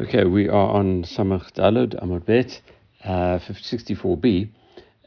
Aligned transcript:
Okay, 0.00 0.22
we 0.22 0.48
are 0.48 0.70
on 0.76 1.02
Samach 1.02 1.52
Dalud 1.54 2.00
Amud 2.00 2.24
Bet, 2.24 2.60
uh, 3.02 3.40
64b. 3.40 4.48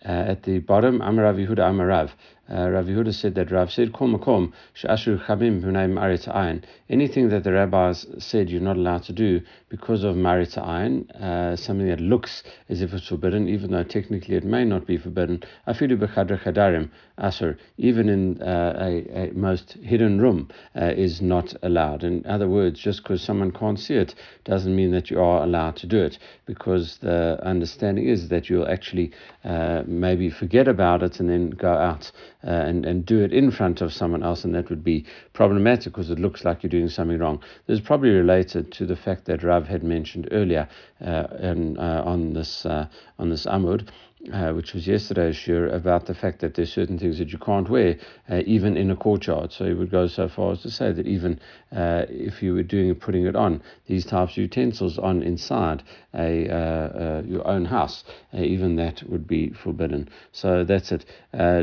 Uh, 0.03 0.07
at 0.09 0.43
the 0.43 0.59
bottom, 0.59 0.99
Amar 0.99 1.23
Rav 1.23 1.37
Yehuda 1.37 1.69
Amar 1.69 1.87
Rav. 1.87 2.11
Uh, 2.51 2.69
Rav 2.69 2.85
Yehuda 2.85 3.13
said 3.13 3.35
that 3.35 3.49
Rav 3.49 3.71
said, 3.71 3.93
Kol 3.93 4.09
makom 4.09 4.51
she'ashur 4.73 5.23
chabim 5.25 5.61
b'nei 5.61 5.89
marit 5.89 6.23
ayin. 6.23 6.63
Anything 6.89 7.29
that 7.29 7.45
the 7.45 7.53
rabbis 7.53 8.05
said 8.17 8.49
you're 8.49 8.59
not 8.59 8.75
allowed 8.75 9.03
to 9.03 9.13
do 9.13 9.39
because 9.69 10.03
of 10.03 10.17
marit 10.17 10.49
ayin, 10.57 11.09
uh, 11.11 11.55
something 11.55 11.87
that 11.87 12.01
looks 12.01 12.43
as 12.67 12.81
if 12.81 12.93
it's 12.93 13.07
forbidden, 13.07 13.47
even 13.47 13.71
though 13.71 13.83
technically 13.83 14.35
it 14.35 14.43
may 14.43 14.65
not 14.65 14.85
be 14.85 14.97
forbidden. 14.97 15.41
Afidu 15.65 15.97
b'chadr 15.97 16.43
chadarim 16.43 16.89
asur, 17.17 17.57
even 17.77 18.09
in 18.09 18.41
uh, 18.41 18.75
a, 18.81 19.29
a, 19.29 19.31
most 19.31 19.73
hidden 19.81 20.19
room, 20.19 20.49
uh, 20.75 20.85
is 20.85 21.21
not 21.21 21.53
allowed. 21.63 22.03
In 22.03 22.25
other 22.25 22.49
words, 22.49 22.81
just 22.81 23.01
because 23.03 23.21
someone 23.21 23.51
can't 23.51 23.79
see 23.79 23.93
it 23.93 24.13
doesn't 24.43 24.75
mean 24.75 24.91
that 24.91 25.09
you 25.09 25.21
are 25.21 25.43
allowed 25.43 25.77
to 25.77 25.87
do 25.87 26.03
it, 26.03 26.19
because 26.45 26.97
the 26.97 27.39
understanding 27.43 28.09
is 28.09 28.27
that 28.27 28.49
you'll 28.49 28.67
actually 28.67 29.11
uh, 29.45 29.83
maybe 29.85 30.29
forget 30.29 30.67
about 30.67 31.01
it 31.01 31.21
and 31.21 31.29
then 31.29 31.51
go 31.51 31.71
out 31.71 32.11
uh, 32.43 32.49
and, 32.49 32.85
and 32.85 33.05
do 33.05 33.21
it 33.21 33.31
in 33.31 33.51
front 33.51 33.81
of 33.81 33.93
someone 33.93 34.23
else, 34.23 34.43
and 34.43 34.55
that 34.55 34.69
would 34.69 34.83
be 34.83 35.05
problematic 35.33 35.93
because 35.93 36.09
it 36.09 36.19
looks 36.19 36.43
like 36.43 36.63
you're 36.63 36.69
doing 36.69 36.89
something 36.89 37.19
wrong. 37.19 37.41
This 37.67 37.79
is 37.79 37.85
probably 37.85 38.09
related 38.09 38.71
to 38.73 38.85
the 38.85 38.95
fact 38.95 39.25
that 39.25 39.43
Rav 39.43 39.67
had 39.67 39.83
mentioned 39.83 40.27
earlier 40.31 40.67
uh, 41.05 41.27
uh, 41.37 42.03
on 42.05 42.33
this 42.33 42.65
uh, 42.65 42.87
on 43.19 43.29
this 43.29 43.45
Amud 43.45 43.89
uh, 44.31 44.51
which 44.53 44.73
was 44.73 44.87
yesterday's 44.87 45.35
shiur, 45.35 45.73
about 45.73 46.05
the 46.05 46.13
fact 46.13 46.41
that 46.41 46.53
there's 46.53 46.71
certain 46.71 46.99
things 46.99 47.17
that 47.17 47.29
you 47.29 47.39
can't 47.39 47.69
wear, 47.69 47.97
uh, 48.29 48.41
even 48.45 48.77
in 48.77 48.91
a 48.91 48.95
courtyard. 48.95 49.51
So 49.51 49.65
he 49.65 49.73
would 49.73 49.89
go 49.89 50.07
so 50.07 50.27
far 50.29 50.51
as 50.51 50.61
to 50.61 50.69
say 50.69 50.91
that 50.91 51.07
even 51.07 51.39
uh, 51.75 52.05
if 52.09 52.43
you 52.43 52.53
were 52.53 52.63
doing 52.63 52.93
putting 52.95 53.25
it 53.25 53.35
on 53.35 53.61
these 53.87 54.05
types 54.05 54.33
of 54.33 54.37
utensils 54.37 54.99
on 54.99 55.23
inside 55.23 55.83
a 56.13 56.47
uh, 56.49 56.55
uh, 56.55 57.21
your 57.25 57.47
own 57.47 57.65
house, 57.65 58.03
even 58.33 58.75
that 58.75 59.01
would 59.09 59.27
be 59.27 59.49
forbidden. 59.49 60.09
So 60.31 60.63
that's 60.63 60.91
it. 60.91 61.05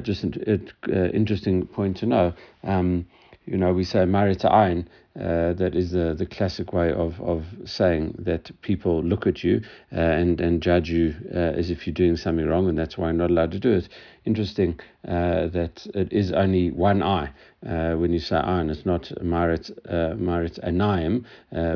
just 0.02 0.24
an 0.24 0.70
interesting 1.14 1.66
point 1.66 1.98
to 1.98 2.06
know. 2.06 2.32
Um, 2.64 3.06
you 3.46 3.56
know, 3.56 3.72
we 3.72 3.84
say 3.84 4.04
marit 4.04 4.40
ayin, 4.40 4.86
uh, 5.18 5.52
that 5.54 5.74
is 5.74 5.90
the, 5.90 6.14
the 6.14 6.26
classic 6.26 6.72
way 6.72 6.92
of, 6.92 7.20
of 7.20 7.44
saying 7.64 8.14
that 8.18 8.50
people 8.62 9.02
look 9.02 9.26
at 9.26 9.42
you 9.42 9.60
uh, 9.92 9.98
and, 9.98 10.40
and 10.40 10.62
judge 10.62 10.88
you 10.90 11.14
uh, 11.34 11.38
as 11.38 11.70
if 11.70 11.86
you're 11.86 11.94
doing 11.94 12.16
something 12.16 12.46
wrong, 12.46 12.68
and 12.68 12.78
that's 12.78 12.96
why 12.96 13.06
you're 13.06 13.14
not 13.14 13.30
allowed 13.30 13.50
to 13.50 13.58
do 13.58 13.72
it. 13.72 13.88
Interesting 14.24 14.78
uh, 15.08 15.48
that 15.48 15.86
it 15.94 16.12
is 16.12 16.30
only 16.32 16.70
one 16.70 17.02
eye 17.02 17.32
uh, 17.66 17.94
when 17.94 18.12
you 18.12 18.20
say 18.20 18.36
ayin. 18.36 18.70
It's 18.70 18.86
not 18.86 19.10
marit, 19.22 19.70
uh, 19.88 20.14
marit 20.16 20.58
anayim, 20.62 21.24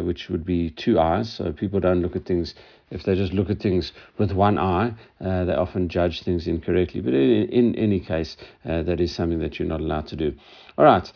which 0.04 0.28
would 0.28 0.44
be 0.44 0.70
two 0.70 1.00
eyes, 1.00 1.32
so 1.32 1.52
people 1.52 1.80
don't 1.80 2.00
look 2.00 2.14
at 2.14 2.24
things 2.24 2.54
if 2.90 3.04
they 3.04 3.14
just 3.14 3.32
look 3.32 3.48
at 3.48 3.58
things 3.58 3.90
with 4.18 4.32
one 4.32 4.58
eye, 4.58 4.92
they 5.18 5.54
often 5.54 5.88
judge 5.88 6.22
things 6.24 6.46
incorrectly. 6.46 7.00
But 7.00 7.14
in, 7.14 7.48
in 7.48 7.74
any 7.76 8.00
case, 8.00 8.36
that 8.64 9.00
is 9.00 9.14
something 9.14 9.38
that 9.38 9.58
you're 9.58 9.66
not 9.66 9.80
allowed 9.80 10.08
to 10.08 10.16
do. 10.16 10.34
All 10.76 10.84
right, 10.84 11.06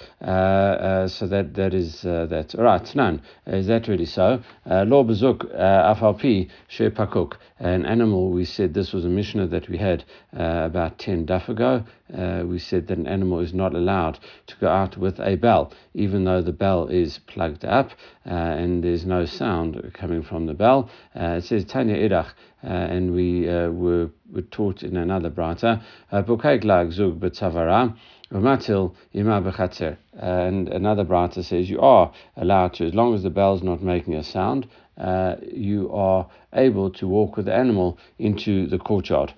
so 1.11 1.27
that 1.27 1.53
that 1.53 1.75
is 1.75 2.03
that. 2.25 2.55
Right, 2.57 2.81
Tanan, 2.83 3.21
is 3.47 3.67
that 3.67 3.89
really 3.89 4.07
so? 4.07 4.43
Uh, 4.65 4.85
Law 4.85 5.05
bezuk 5.05 5.45
afalpi 5.55 6.49
pakuk. 6.71 7.35
An 7.59 7.85
animal. 7.85 8.31
We 8.31 8.45
said 8.45 8.73
this 8.73 8.93
was 8.93 9.05
a 9.05 9.09
mishnah 9.09 9.47
that 9.49 9.69
we 9.69 9.77
had 9.77 10.05
about 10.33 10.99
ten 10.99 11.27
daf 11.27 11.49
ago. 11.49 11.85
we 12.47 12.59
said 12.59 12.87
that 12.87 12.97
an 12.97 13.07
animal 13.07 13.41
is 13.41 13.53
not 13.53 13.75
allowed 13.75 14.19
to 14.47 14.57
go 14.57 14.69
out 14.69 14.97
with 14.97 15.19
a 15.21 15.37
bell, 15.37 15.73
even 15.93 16.25
though 16.25 16.43
the 16.43 16.53
bell 16.53 16.87
is 16.87 17.19
plugged 17.27 17.65
up 17.65 17.91
and 18.25 18.83
there's 18.85 19.05
no 19.05 19.25
sound 19.25 19.91
coming 19.95 20.23
from 20.23 20.47
the 20.47 20.55
bell. 20.55 20.89
it 21.15 21.45
says 21.45 21.65
Tanya 21.65 21.97
Irach, 21.97 22.33
uh, 22.67 22.69
and 22.69 23.15
we 23.15 23.49
uh, 23.49 23.71
were, 23.71 24.11
were 24.33 24.43
taught 24.43 24.83
in 24.83 24.97
another 24.97 25.31
brata, 25.31 25.83
uh, 26.11 26.23
Bukay 26.23 26.61
Zug 26.93 27.21
Betzavara, 27.21 27.97
Umatil 28.33 28.95
Ima 29.13 29.41
Bechatzer. 29.41 29.97
And 30.19 30.69
another 30.69 31.05
brata 31.05 31.43
says 31.45 31.69
you 31.69 31.81
are 31.81 32.13
allowed 32.37 32.75
to, 32.75 32.87
as 32.87 32.95
long 32.95 33.15
as 33.15 33.23
the 33.23 33.31
bell's 33.31 33.63
not 33.63 33.83
making 33.83 34.15
a 34.15 34.23
sound, 34.23 34.67
uh, 34.97 35.37
you 35.53 35.91
are 35.93 36.27
able 36.55 36.91
to 36.91 37.07
walk 37.07 37.37
with 37.37 37.47
the 37.47 37.55
animal 37.55 37.99
into 38.19 38.67
the 38.67 38.79
courtyard. 38.79 39.35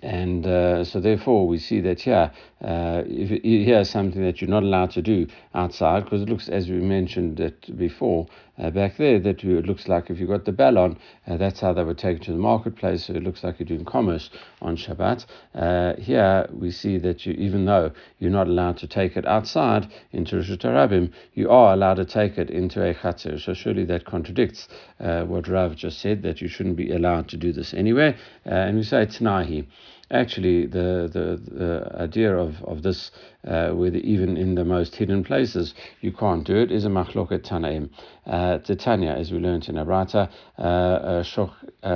And 0.00 0.46
uh, 0.46 0.84
so, 0.84 1.00
therefore, 1.00 1.48
we 1.48 1.58
see 1.58 1.80
that 1.80 2.00
here, 2.00 2.30
uh, 2.62 3.02
if 3.06 3.42
here's 3.42 3.90
something 3.90 4.22
that 4.22 4.40
you're 4.40 4.50
not 4.50 4.62
allowed 4.62 4.90
to 4.92 5.02
do 5.02 5.26
outside, 5.54 6.04
because 6.04 6.22
it 6.22 6.28
looks, 6.28 6.48
as 6.48 6.68
we 6.68 6.76
mentioned 6.76 7.40
it 7.40 7.76
before, 7.76 8.26
uh, 8.58 8.70
back 8.70 8.96
there, 8.98 9.18
that 9.18 9.42
it 9.42 9.66
looks 9.66 9.88
like 9.88 10.10
if 10.10 10.20
you've 10.20 10.28
got 10.28 10.44
the 10.44 10.52
bell 10.52 10.78
on, 10.78 10.96
uh, 11.26 11.36
that's 11.36 11.60
how 11.60 11.72
they 11.72 11.82
were 11.82 11.94
taken 11.94 12.22
to 12.22 12.32
the 12.32 12.38
marketplace. 12.38 13.06
So 13.06 13.14
it 13.14 13.22
looks 13.24 13.42
like 13.42 13.58
you're 13.58 13.66
doing 13.66 13.84
commerce 13.84 14.30
on 14.60 14.76
Shabbat. 14.76 15.26
Uh, 15.54 15.94
here 15.96 16.46
we 16.52 16.70
see 16.70 16.98
that 16.98 17.26
you, 17.26 17.32
even 17.32 17.64
though 17.64 17.90
you're 18.18 18.30
not 18.30 18.46
allowed 18.46 18.76
to 18.78 18.86
take 18.86 19.16
it 19.16 19.26
outside 19.26 19.90
into 20.12 20.36
Rosh 20.36 20.50
Hashanah, 20.50 21.10
you 21.34 21.50
are 21.50 21.72
allowed 21.72 21.94
to 21.94 22.04
take 22.04 22.38
it 22.38 22.50
into 22.50 22.84
a 22.84 22.94
chatzir. 22.94 23.40
So 23.40 23.54
surely 23.54 23.84
that 23.86 24.04
contradicts 24.04 24.68
uh, 25.00 25.24
what 25.24 25.48
Rav 25.48 25.74
just 25.74 26.00
said, 26.00 26.22
that 26.22 26.40
you 26.40 26.48
shouldn't 26.48 26.76
be 26.76 26.92
allowed 26.92 27.28
to 27.30 27.36
do 27.36 27.52
this 27.52 27.74
anyway. 27.74 28.14
Uh, 28.46 28.50
and 28.50 28.76
we 28.76 28.84
say 28.84 29.02
it's 29.02 29.18
nahi 29.18 29.66
actually 30.12 30.66
the, 30.66 31.10
the, 31.12 31.42
the 31.54 31.96
idea 32.00 32.36
of, 32.36 32.62
of 32.64 32.82
this, 32.82 33.10
uh, 33.46 33.70
whether 33.70 33.96
even 33.98 34.36
in 34.36 34.54
the 34.54 34.64
most 34.64 34.94
hidden 34.94 35.24
places 35.24 35.74
you 36.00 36.12
can't 36.12 36.44
do 36.46 36.56
it, 36.56 36.70
is 36.70 36.84
a 36.84 36.88
machloket 36.88 37.42
tanaim. 37.46 37.90
Uh, 38.26 38.58
Titania, 38.58 39.14
as 39.14 39.32
we 39.32 39.38
learned 39.38 39.68
in 39.68 39.76
Abrata, 39.76 40.30
uh, 40.58 40.62
uh, 40.62 41.22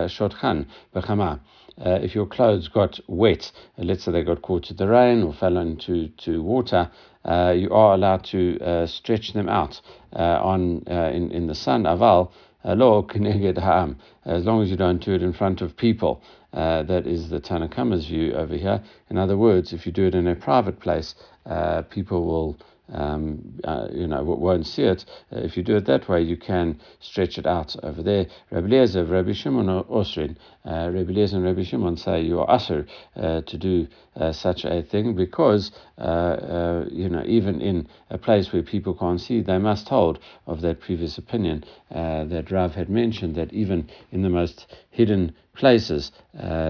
shotchan 0.09 0.67
b'chama. 0.95 1.41
Uh, 1.79 1.99
if 2.03 2.15
your 2.15 2.27
clothes 2.27 2.69
got 2.69 2.99
wet, 3.07 3.53
uh, 3.79 3.83
let's 3.83 4.05
say 4.05 4.13
they 4.13 4.23
got 4.23 4.41
caught 4.41 4.71
in 4.71 4.77
the 4.79 4.89
rain 4.89 5.23
or 5.23 5.35
fell 5.35 5.59
into 5.59 6.09
to 6.17 6.43
water, 6.43 6.91
uh, 7.27 7.53
you 7.55 7.71
are 7.71 7.95
allowed 7.95 8.25
to 8.25 8.59
uh, 8.61 8.87
stretch 8.87 9.35
them 9.35 9.49
out 9.49 9.81
uh, 10.15 10.41
on 10.43 10.83
in, 10.87 11.31
in 11.33 11.47
the 11.47 11.55
sun. 11.55 11.83
Aval 11.83 12.31
as 12.67 14.45
long 14.45 14.63
as 14.63 14.71
you 14.71 14.77
don't 14.77 15.05
do 15.05 15.15
it 15.15 15.23
in 15.23 15.33
front 15.33 15.61
of 15.61 15.77
people. 15.77 16.21
Uh, 16.57 16.83
that 16.85 17.07
is 17.07 17.29
the 17.29 17.39
Tanna 17.39 17.69
Kamma's 17.69 18.07
view 18.07 18.33
over 18.33 18.57
here. 18.57 18.83
In 19.11 19.19
other 19.19 19.37
words, 19.37 19.75
if 19.75 19.85
you 19.85 19.93
do 19.93 20.07
it 20.07 20.15
in 20.15 20.27
a 20.27 20.35
private 20.35 20.81
place, 20.81 21.15
uh, 21.47 21.83
people 21.83 22.27
will 22.27 22.59
um, 22.93 23.59
uh, 23.65 23.89
you 23.93 24.07
know, 24.07 24.23
won't 24.23 24.67
see 24.67 24.83
it. 24.83 25.05
Uh, 25.33 25.41
if 25.41 25.57
you 25.57 25.63
do 25.63 25.77
it 25.77 25.87
that 25.87 26.09
way, 26.09 26.23
you 26.23 26.37
can 26.37 26.81
stretch 27.01 27.39
it 27.39 27.47
out 27.47 27.75
over 27.83 28.03
there. 28.03 28.27
Rabbi 28.51 28.67
Eliezer, 28.67 29.05
Rabbi 29.05 29.33
Shimon 29.33 29.67
Osrin, 29.67 30.37
uh, 30.65 30.91
Rabbi 30.93 31.13
and 31.13 31.45
Rabbi 31.45 31.65
Shimon 31.65 31.97
say 31.97 32.23
you 32.23 32.41
are 32.41 32.51
usher 32.51 32.87
uh, 33.17 33.41
to 33.43 33.59
do 33.59 33.87
uh, 34.17 34.33
such 34.33 34.65
a 34.65 34.83
thing 34.83 35.15
because, 35.15 35.71
uh, 35.99 36.85
you 36.91 37.09
know, 37.09 37.23
even 37.27 37.61
in 37.61 37.89
a 38.11 38.19
place 38.19 38.53
where 38.53 38.63
people 38.63 38.95
can't 38.95 39.21
see, 39.21 39.41
they 39.41 39.59
must 39.59 39.89
hold 39.89 40.19
of 40.47 40.61
that 40.61 40.81
previous 40.81 41.19
opinion 41.19 41.65
that 41.91 42.51
Rav 42.51 42.75
had 42.75 42.89
mentioned 42.89 43.35
that 43.37 43.53
even 43.53 43.89
in 44.13 44.23
the 44.23 44.31
most 44.31 44.67
hidden 44.91 45.35
places, 45.55 46.13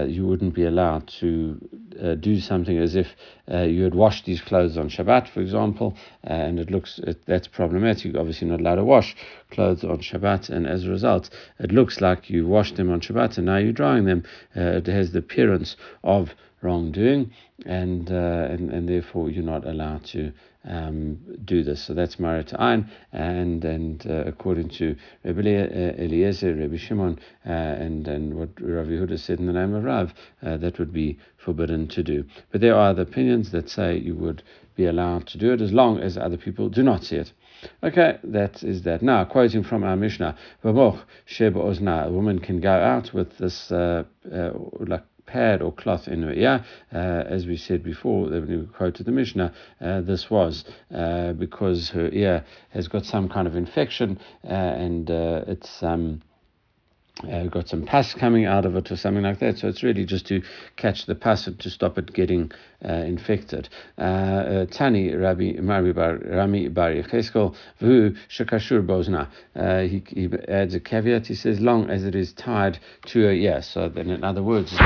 you 0.07 0.25
wouldn't 0.25 0.53
be 0.53 0.65
allowed 0.65 1.07
to 1.19 1.59
do 2.19 2.39
something 2.39 2.77
as 2.77 2.95
if 2.95 3.07
you 3.47 3.83
had 3.83 3.95
washed 3.95 4.25
these 4.25 4.41
clothes 4.41 4.66
on 4.75 4.89
Shabbat, 4.89 5.27
for 5.27 5.39
example, 5.39 5.95
and 6.23 6.59
it 6.59 6.71
looks 6.71 6.97
it, 6.99 7.21
that's 7.27 7.47
problematic. 7.47 8.15
Obviously, 8.15 8.47
not 8.47 8.59
allowed 8.59 8.75
to 8.75 8.83
wash 8.83 9.15
clothes 9.51 9.83
on 9.83 9.99
Shabbat, 9.99 10.49
and 10.49 10.65
as 10.65 10.85
a 10.85 10.89
result, 10.89 11.29
it 11.59 11.71
looks 11.71 12.01
like 12.01 12.31
you 12.31 12.47
washed 12.47 12.75
them 12.75 12.89
on 12.89 13.01
Shabbat 13.01 13.37
and 13.37 13.45
now 13.45 13.57
you're 13.57 13.71
drying 13.71 14.05
them. 14.05 14.23
Uh, 14.55 14.81
it 14.81 14.87
has 14.87 15.11
the 15.11 15.19
appearance 15.19 15.77
of 16.03 16.33
wrongdoing, 16.61 17.31
and, 17.65 18.11
uh, 18.11 18.47
and 18.49 18.71
and 18.71 18.89
therefore 18.89 19.29
you're 19.29 19.43
not 19.43 19.65
allowed 19.65 20.03
to 20.05 20.31
um, 20.67 21.17
do 21.45 21.63
this. 21.63 21.83
So 21.83 21.93
that's 21.93 22.19
Marit 22.19 22.47
Ayin, 22.47 22.89
and 23.11 23.63
and 23.63 24.05
uh, 24.07 24.23
according 24.25 24.69
to 24.69 24.95
Rabbi 25.23 25.41
Eliezer, 25.41 26.55
Rabbi 26.55 26.77
Shimon, 26.77 27.19
uh, 27.45 27.49
and 27.49 28.07
and 28.07 28.35
what 28.35 28.49
Rav 28.59 28.87
Yehuda 28.87 29.19
said 29.19 29.39
in 29.39 29.45
the 29.45 29.53
name 29.53 29.73
of 29.73 29.83
Rav, 29.83 30.13
uh, 30.41 30.57
that 30.57 30.79
would 30.79 30.93
be 30.93 31.17
forbidden 31.37 31.87
to 31.89 32.03
do. 32.03 32.25
But 32.51 32.61
there 32.61 32.75
are 32.75 32.89
other 32.89 33.03
opinions 33.03 33.51
that 33.51 33.69
say 33.69 33.97
you 33.97 34.15
would 34.15 34.43
be 34.75 34.85
allowed 34.85 35.27
to 35.27 35.37
do 35.37 35.53
it 35.53 35.61
as 35.61 35.73
long 35.73 35.99
as 35.99 36.17
other 36.17 36.37
people 36.37 36.69
do 36.69 36.83
not 36.83 37.03
see 37.03 37.15
it. 37.15 37.31
Okay, 37.83 38.19
that 38.23 38.63
is 38.63 38.83
that. 38.83 39.01
Now, 39.01 39.25
quoting 39.25 39.63
from 39.63 39.83
our 39.83 39.95
Mishnah, 39.95 40.37
a 40.63 40.71
woman 40.71 42.39
can 42.39 42.61
go 42.61 42.71
out 42.71 43.13
with 43.13 43.37
this 43.39 43.71
uh, 43.71 44.03
uh, 44.31 44.51
like 44.79 45.03
pad 45.27 45.61
or 45.61 45.71
cloth 45.71 46.07
in 46.07 46.23
her 46.23 46.33
ear. 46.33 46.65
As 46.91 47.45
we 47.45 47.57
said 47.57 47.83
before, 47.83 48.29
when 48.29 48.47
we 48.47 48.65
quoted 48.65 49.05
the 49.05 49.11
Mishnah, 49.11 49.53
uh, 49.79 50.01
this 50.01 50.31
was 50.31 50.63
uh, 50.93 51.33
because 51.33 51.89
her 51.89 52.09
ear 52.09 52.43
has 52.69 52.87
got 52.87 53.05
some 53.05 53.29
kind 53.29 53.47
of 53.47 53.55
infection 53.55 54.19
uh, 54.43 54.47
and 54.47 55.09
it's. 55.09 55.83
Um, 55.83 56.21
uh, 57.23 57.45
got 57.45 57.67
some 57.67 57.83
pus 57.83 58.13
coming 58.13 58.45
out 58.45 58.65
of 58.65 58.75
it 58.75 58.91
or 58.91 58.95
something 58.95 59.23
like 59.23 59.39
that. 59.39 59.57
So 59.57 59.67
it's 59.67 59.83
really 59.83 60.05
just 60.05 60.27
to 60.27 60.41
catch 60.75 61.05
the 61.05 61.15
pus 61.15 61.47
and 61.47 61.59
to 61.59 61.69
stop 61.69 61.97
it 61.97 62.13
getting 62.13 62.51
uh, 62.85 62.93
infected. 62.93 63.69
Uh, 63.97 64.01
uh, 64.01 64.65
Tani 64.67 65.15
Rabbi 65.15 65.53
Rami 65.59 65.93
Bar 65.93 66.17
Rami 66.17 66.67
Bar 66.67 66.91
Yecheskel 66.91 67.55
Vu 67.79 68.15
Shekashur 68.29 68.85
Bozna. 68.85 69.29
Uh, 69.55 69.81
he, 69.87 70.29
adds 70.47 70.75
a 70.75 70.79
caveat. 70.79 71.27
He 71.27 71.35
says, 71.35 71.59
long 71.59 71.89
as 71.89 72.03
it 72.03 72.15
is 72.15 72.33
tied 72.33 72.79
to 73.07 73.27
a. 73.29 73.61
So 73.61 73.89
then, 73.89 74.09
in 74.09 74.23
other 74.23 74.43
words, 74.43 74.77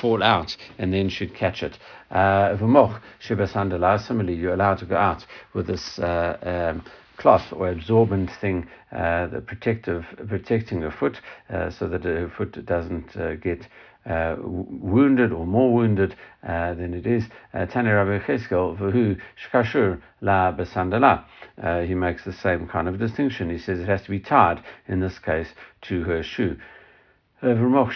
fall 0.00 0.22
out 0.22 0.56
and 0.78 0.92
then 0.92 1.08
should 1.08 1.34
catch 1.34 1.62
it. 1.62 1.78
V'moch 2.10 3.00
shebasandala. 3.20 4.00
Similarly, 4.00 4.34
you're 4.34 4.54
allowed 4.54 4.78
to 4.78 4.86
go 4.86 4.96
out 4.96 5.26
with 5.52 5.66
this. 5.66 5.98
Um, 5.98 6.84
cloth 7.18 7.52
or 7.52 7.68
absorbent 7.68 8.30
thing, 8.40 8.66
uh, 8.92 9.26
the 9.26 9.40
protective 9.40 10.04
protecting 10.28 10.84
a 10.84 10.90
foot, 10.90 11.20
uh, 11.50 11.70
so 11.70 11.88
that 11.88 12.02
the 12.02 12.30
foot 12.36 12.64
doesn't 12.64 13.16
uh, 13.16 13.34
get 13.34 13.66
uh, 14.06 14.36
wounded 14.40 15.32
or 15.32 15.46
more 15.46 15.74
wounded 15.74 16.16
uh, 16.46 16.72
than 16.74 16.94
it 16.94 17.06
is. 17.06 17.24
Uh, 17.52 17.66
Tani 17.66 17.90
Rabbi 17.90 18.24
Cheskel 18.24 18.78
v'hu 18.78 19.20
shkashur 19.44 20.00
la 20.22 20.52
besandala. 20.52 21.24
He 21.86 21.94
makes 21.94 22.24
the 22.24 22.32
same 22.32 22.66
kind 22.68 22.88
of 22.88 22.98
distinction. 22.98 23.50
He 23.50 23.58
says 23.58 23.80
it 23.80 23.88
has 23.88 24.02
to 24.02 24.10
be 24.10 24.20
tied 24.20 24.62
in 24.86 25.00
this 25.00 25.18
case 25.18 25.48
to 25.82 26.04
her 26.04 26.22
shoe. 26.22 26.56
Vermoch 27.40 27.92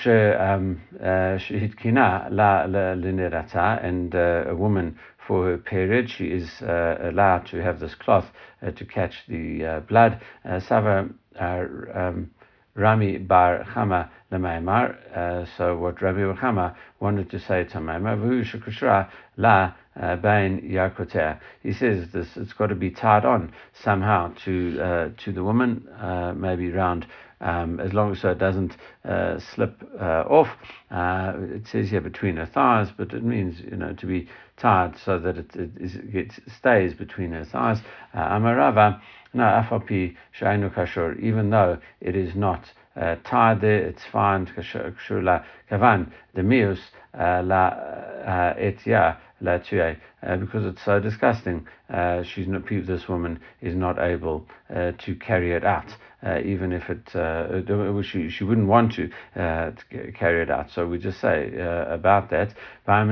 shehitkina 1.40 2.28
la 2.30 2.64
linerata, 2.64 3.84
and 3.84 4.14
uh, 4.14 4.44
a 4.46 4.54
woman 4.54 4.96
for 5.26 5.46
her 5.46 5.58
period, 5.58 6.08
she 6.08 6.26
is 6.26 6.62
uh, 6.62 6.98
allowed 7.02 7.44
to 7.46 7.60
have 7.60 7.80
this 7.80 7.94
cloth 7.96 8.26
uh, 8.62 8.70
to 8.70 8.84
catch 8.84 9.24
the 9.26 9.64
uh, 9.64 9.80
blood. 9.80 10.20
Uh, 10.44 10.60
Sava 10.60 11.08
uh, 11.40 11.64
um, 11.92 12.30
Rami 12.76 13.18
bar 13.18 13.64
Chama 13.74 14.10
lemaimar. 14.30 15.48
So 15.56 15.76
what 15.76 16.00
Rabbi 16.00 16.20
bar 16.20 16.36
Chama 16.36 16.76
wanted 17.00 17.28
to 17.30 17.40
say 17.40 17.64
to 17.64 17.78
Maimar, 17.78 18.16
v'hu 18.16 18.44
shekushra 18.44 19.08
la 19.36 19.72
bain 19.96 20.60
yakotea. 20.60 21.40
He 21.64 21.72
says 21.72 22.12
this 22.12 22.28
it's 22.36 22.52
got 22.52 22.68
to 22.68 22.76
be 22.76 22.90
tied 22.90 23.24
on 23.24 23.52
somehow 23.82 24.34
to 24.44 25.12
to 25.16 25.32
the 25.32 25.42
woman, 25.42 25.88
maybe 26.36 26.70
round 26.70 27.06
um, 27.42 27.80
as 27.80 27.92
long 27.92 28.12
as 28.12 28.20
so 28.20 28.30
it 28.30 28.38
doesn't 28.38 28.76
uh, 29.04 29.38
slip 29.54 29.82
uh, 30.00 30.24
off. 30.28 30.48
Uh, 30.90 31.32
it 31.36 31.66
says 31.66 31.90
here 31.90 32.00
between 32.00 32.36
her 32.36 32.46
thighs, 32.46 32.88
but 32.96 33.12
it 33.12 33.24
means 33.24 33.60
you 33.60 33.76
know 33.76 33.92
to 33.92 34.06
be 34.06 34.28
tied 34.56 34.96
so 35.04 35.18
that 35.18 35.36
it, 35.36 35.50
it, 35.54 35.70
it 35.76 36.32
stays 36.58 36.94
between 36.94 37.32
her 37.32 37.44
thighs. 37.44 37.78
Uh, 38.14 38.18
Amarava, 38.18 39.00
no, 39.34 39.42
afapi 39.42 40.16
shainu 40.38 40.72
kashur, 40.72 41.20
even 41.20 41.50
though 41.50 41.78
it 42.00 42.14
is 42.14 42.34
not 42.34 42.64
uh, 42.96 43.16
tied 43.24 43.60
there, 43.60 43.78
it's 43.78 44.04
fine. 44.10 44.46
Kashur 44.46 45.22
la 45.22 45.44
kavan 45.70 46.12
demius 46.36 46.78
uh, 47.18 47.42
la 47.44 48.54
etya 48.56 49.18
la 49.40 49.58
tue, 49.58 49.96
because 50.38 50.64
it's 50.64 50.84
so 50.84 51.00
disgusting. 51.00 51.66
she's 52.22 52.46
not, 52.46 52.62
this 52.68 53.08
woman 53.08 53.40
is 53.60 53.74
not 53.74 53.98
able 53.98 54.46
to 54.70 55.16
carry 55.16 55.52
it 55.52 55.64
out 55.64 55.88
uh, 56.24 56.40
even 56.44 56.72
if 56.72 56.88
it, 56.88 57.14
uh, 57.16 58.02
she, 58.02 58.28
she 58.30 58.44
wouldn't 58.44 58.68
want 58.68 58.92
to, 58.92 59.10
uh, 59.34 59.72
to, 59.72 60.12
carry 60.12 60.42
it 60.42 60.50
out. 60.50 60.70
So 60.70 60.86
we 60.86 60.98
just 60.98 61.20
say 61.20 61.52
uh, 61.58 61.92
about 61.92 62.30
that. 62.30 62.54
Rav 62.86 63.08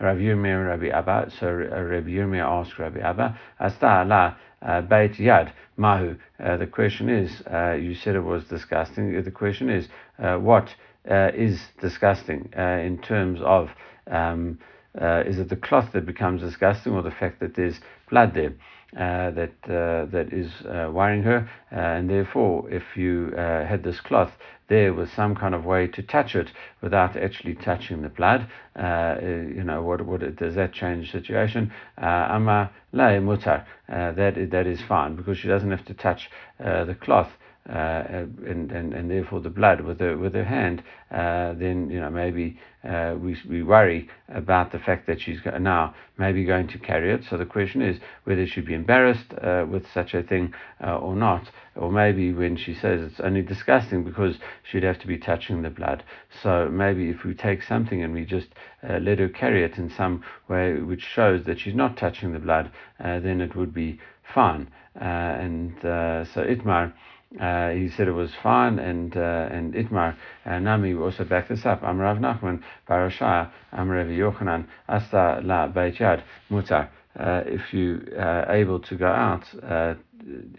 Yirmiyah 0.00 0.68
Rabbi 0.68 0.88
Abba. 0.88 1.32
So 1.40 1.50
Rabbi 1.50 2.10
Yirmiyah 2.10 2.44
asked 2.44 2.78
Rabbi 2.78 3.00
Abba, 3.00 3.38
Asta 3.58 4.04
la 4.06 4.34
beit 4.82 5.14
yad 5.14 5.52
mahu. 5.76 6.16
the 6.38 6.68
question 6.70 7.08
is, 7.08 7.42
you 7.82 7.94
said 7.94 8.16
it 8.16 8.20
was 8.20 8.44
disgusting. 8.44 9.22
The 9.22 9.30
question 9.30 9.70
is, 9.70 9.88
what 10.18 10.74
is 11.06 11.60
disgusting 11.80 12.50
in 12.54 12.98
terms 13.02 13.40
of 13.42 13.70
um, 14.10 14.58
is 14.94 15.38
it 15.38 15.48
the 15.48 15.56
cloth 15.56 15.92
that 15.92 16.06
becomes 16.06 16.42
disgusting 16.42 16.92
or 16.92 17.02
the 17.02 17.10
fact 17.10 17.40
that 17.40 17.54
there's 17.54 17.80
blood 18.10 18.34
there? 18.34 18.52
uh, 18.96 19.30
that 19.30 19.52
uh, 19.64 20.04
that 20.10 20.28
is 20.32 20.50
uh, 20.66 20.90
worrying 20.92 21.22
her, 21.22 21.48
uh, 21.72 21.76
and 21.76 22.10
therefore, 22.10 22.68
if 22.70 22.82
you 22.94 23.32
uh, 23.36 23.64
had 23.64 23.82
this 23.82 24.00
cloth 24.00 24.32
there 24.68 24.94
was 24.94 25.10
some 25.10 25.34
kind 25.34 25.54
of 25.54 25.66
way 25.66 25.86
to 25.86 26.02
touch 26.02 26.34
it 26.34 26.50
without 26.80 27.14
actually 27.16 27.54
touching 27.54 28.00
the 28.00 28.08
blood, 28.08 28.46
uh, 28.76 29.16
you 29.20 29.62
know, 29.62 29.82
what, 29.82 30.00
does 30.36 30.54
that 30.54 30.72
change 30.72 31.12
the 31.12 31.18
situation? 31.20 31.70
Ama 31.98 32.70
la 32.92 33.08
mutar, 33.20 33.66
that 33.88 34.48
that 34.50 34.66
is 34.66 34.80
fine 34.82 35.14
because 35.16 35.36
she 35.36 35.48
doesn't 35.48 35.70
have 35.70 35.84
to 35.84 35.94
touch 35.94 36.30
the 36.58 36.96
cloth 37.00 37.28
uh, 37.28 37.41
and, 37.66 38.72
and, 38.72 38.92
and 38.92 39.10
therefore 39.10 39.40
the 39.40 39.50
blood 39.50 39.80
with 39.80 40.00
her, 40.00 40.16
with 40.16 40.34
her 40.34 40.44
hand, 40.44 40.82
uh, 41.10 41.52
then 41.54 41.90
you 41.90 42.00
know 42.00 42.10
maybe 42.10 42.58
uh, 42.84 43.14
we, 43.16 43.36
we 43.48 43.62
worry 43.62 44.08
about 44.28 44.72
the 44.72 44.78
fact 44.78 45.06
that 45.06 45.20
she's 45.20 45.38
now 45.60 45.94
maybe 46.18 46.44
going 46.44 46.66
to 46.66 46.78
carry 46.78 47.12
it. 47.12 47.22
So 47.28 47.36
the 47.36 47.46
question 47.46 47.80
is 47.82 47.98
whether 48.24 48.46
she'd 48.46 48.66
be 48.66 48.74
embarrassed 48.74 49.32
uh, 49.40 49.64
with 49.68 49.84
such 49.92 50.14
a 50.14 50.22
thing 50.22 50.52
uh, 50.82 50.96
or 50.96 51.14
not, 51.14 51.48
or 51.76 51.92
maybe 51.92 52.32
when 52.32 52.56
she 52.56 52.74
says 52.74 53.00
it's 53.00 53.20
only 53.20 53.42
disgusting 53.42 54.02
because 54.02 54.36
she'd 54.64 54.82
have 54.82 54.98
to 55.00 55.06
be 55.06 55.18
touching 55.18 55.62
the 55.62 55.70
blood. 55.70 56.02
So 56.42 56.68
maybe 56.68 57.10
if 57.10 57.24
we 57.24 57.34
take 57.34 57.62
something 57.62 58.02
and 58.02 58.12
we 58.12 58.24
just 58.24 58.48
uh, 58.88 58.98
let 58.98 59.20
her 59.20 59.28
carry 59.28 59.62
it 59.62 59.78
in 59.78 59.90
some 59.96 60.24
way 60.48 60.74
which 60.80 61.02
shows 61.02 61.44
that 61.44 61.60
she's 61.60 61.74
not 61.74 61.96
touching 61.96 62.32
the 62.32 62.40
blood, 62.40 62.72
then 62.98 63.40
it 63.40 63.54
would 63.54 63.72
be 63.72 64.00
fine. 64.34 64.68
and 64.96 65.74
so 65.82 66.42
Itmar. 66.42 66.92
Uh, 67.40 67.70
he 67.70 67.88
said 67.88 68.08
it 68.08 68.12
was 68.12 68.30
fine, 68.42 68.78
and 68.78 69.16
uh, 69.16 69.48
and 69.50 69.74
Itmar 69.74 70.16
uh, 70.44 70.58
Nami 70.58 70.92
also 70.94 71.24
backed 71.24 71.48
this 71.48 71.64
up. 71.64 71.82
I'm 71.82 71.98
Rav 71.98 72.18
Nachman 72.18 72.62
Barashah. 72.86 73.50
I'm 73.72 73.88
Rav 73.88 74.06
Yochanan 74.06 74.66
Asta 74.88 75.40
La 75.42 75.66
Beit 75.68 75.94
Yad 75.94 76.22
Mutar. 76.50 76.88
Uh, 77.18 77.42
if 77.46 77.72
you 77.72 78.02
are 78.18 78.50
uh, 78.50 78.54
able 78.54 78.80
to 78.80 78.96
go 78.96 79.06
out 79.06 79.44
uh, 79.62 79.94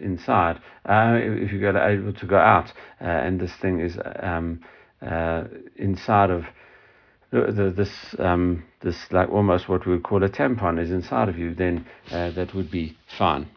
inside, 0.00 0.60
if 0.84 1.52
you 1.52 1.66
are 1.66 1.90
able 1.90 2.12
to 2.12 2.26
go 2.26 2.38
out, 2.38 2.72
and 2.98 3.40
this 3.40 3.52
thing 3.62 3.80
is 3.80 3.96
um, 4.20 4.60
inside 5.76 6.30
of 6.30 6.44
this 7.30 8.14
um, 8.18 8.64
this 8.82 8.96
like 9.12 9.28
almost 9.28 9.68
what 9.68 9.86
we 9.86 9.92
would 9.92 10.04
call 10.04 10.22
a 10.24 10.28
tampon 10.28 10.80
is 10.82 10.90
inside 10.90 11.28
of 11.28 11.38
you, 11.38 11.54
then 11.54 11.86
that 12.10 12.52
would 12.54 12.70
be 12.70 12.96
fine. 13.16 13.48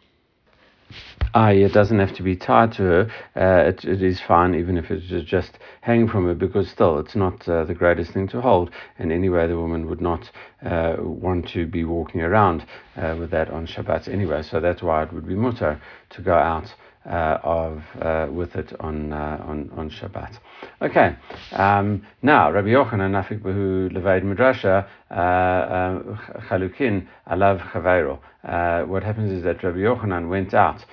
I, 1.34 1.52
it 1.52 1.72
doesn't 1.72 1.98
have 1.98 2.14
to 2.14 2.22
be 2.22 2.36
tied 2.36 2.72
to 2.72 2.82
her. 2.82 3.10
Uh, 3.36 3.68
it, 3.68 3.84
it 3.84 4.02
is 4.02 4.20
fine, 4.20 4.54
even 4.54 4.78
if 4.78 4.90
it's 4.90 5.06
just 5.28 5.58
hanging 5.82 6.08
from 6.08 6.24
her, 6.26 6.34
because 6.34 6.70
still, 6.70 6.98
it's 6.98 7.14
not 7.14 7.46
uh, 7.48 7.64
the 7.64 7.74
greatest 7.74 8.12
thing 8.12 8.28
to 8.28 8.40
hold. 8.40 8.70
And 8.98 9.12
anyway, 9.12 9.46
the 9.46 9.56
woman 9.56 9.88
would 9.88 10.00
not 10.00 10.30
uh, 10.64 10.96
want 10.98 11.48
to 11.48 11.66
be 11.66 11.84
walking 11.84 12.22
around 12.22 12.64
uh, 12.96 13.16
with 13.18 13.30
that 13.30 13.50
on 13.50 13.66
Shabbat 13.66 14.08
anyway. 14.08 14.42
So 14.42 14.60
that's 14.60 14.82
why 14.82 15.02
it 15.02 15.12
would 15.12 15.26
be 15.26 15.34
mutter 15.34 15.80
to 16.10 16.22
go 16.22 16.34
out 16.34 16.74
of 17.08 17.82
uh, 18.00 18.28
with 18.30 18.54
it 18.56 18.72
on 18.80 19.12
uh, 19.12 19.42
on 19.46 19.70
on 19.76 19.90
Shabbat. 19.90 20.38
Okay, 20.82 21.16
um, 21.52 22.06
now 22.22 22.50
Rabbi 22.50 22.68
Yochanan 22.68 23.12
Nafik 23.12 23.40
Behu 23.42 23.90
Levaid 23.90 24.22
Midrasha 24.22 24.86
Chalukin 26.48 27.06
Alav 27.30 27.60
Chaveiro. 27.72 28.18
What 28.88 29.02
happens 29.02 29.32
is 29.32 29.42
that 29.44 29.62
Rabbi 29.62 29.78
Yochanan 29.78 30.28
went 30.28 30.54
out 30.54 30.84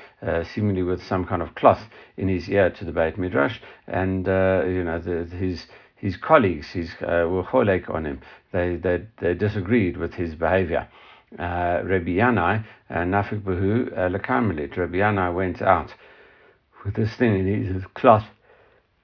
seemingly 0.53 0.83
with 0.83 1.03
some 1.03 1.25
kind 1.25 1.41
of 1.41 1.53
cloth 1.55 1.81
in 2.17 2.27
his 2.29 2.49
ear 2.49 2.69
to 2.69 2.85
the 2.85 2.91
Beit 2.91 3.17
Midrash, 3.17 3.59
and 3.87 4.25
you 4.25 4.83
know 4.83 4.99
the, 4.99 5.25
his 5.35 5.67
his 5.95 6.17
colleagues 6.17 6.67
his, 6.71 6.91
uh, 7.01 7.25
were 7.27 7.43
cholek 7.43 7.89
on 7.89 8.05
him. 8.05 8.21
They, 8.51 8.75
they, 8.75 9.05
they 9.19 9.33
disagreed 9.33 9.97
with 9.97 10.13
his 10.13 10.35
behavior. 10.35 10.87
Uh, 11.37 11.81
Rabbi 11.83 12.11
Yanai, 12.11 12.63
uh, 12.89 12.95
Nafik 12.99 13.41
Bahu, 13.43 13.91
uh, 13.91 14.09
Lakarmelit. 14.09 14.77
Rabbi 14.77 14.97
Yanai 14.97 15.33
went 15.33 15.61
out 15.61 15.93
with 16.85 16.95
this 16.95 17.13
thing 17.15 17.35
in 17.35 17.73
his 17.73 17.83
cloth 17.93 18.25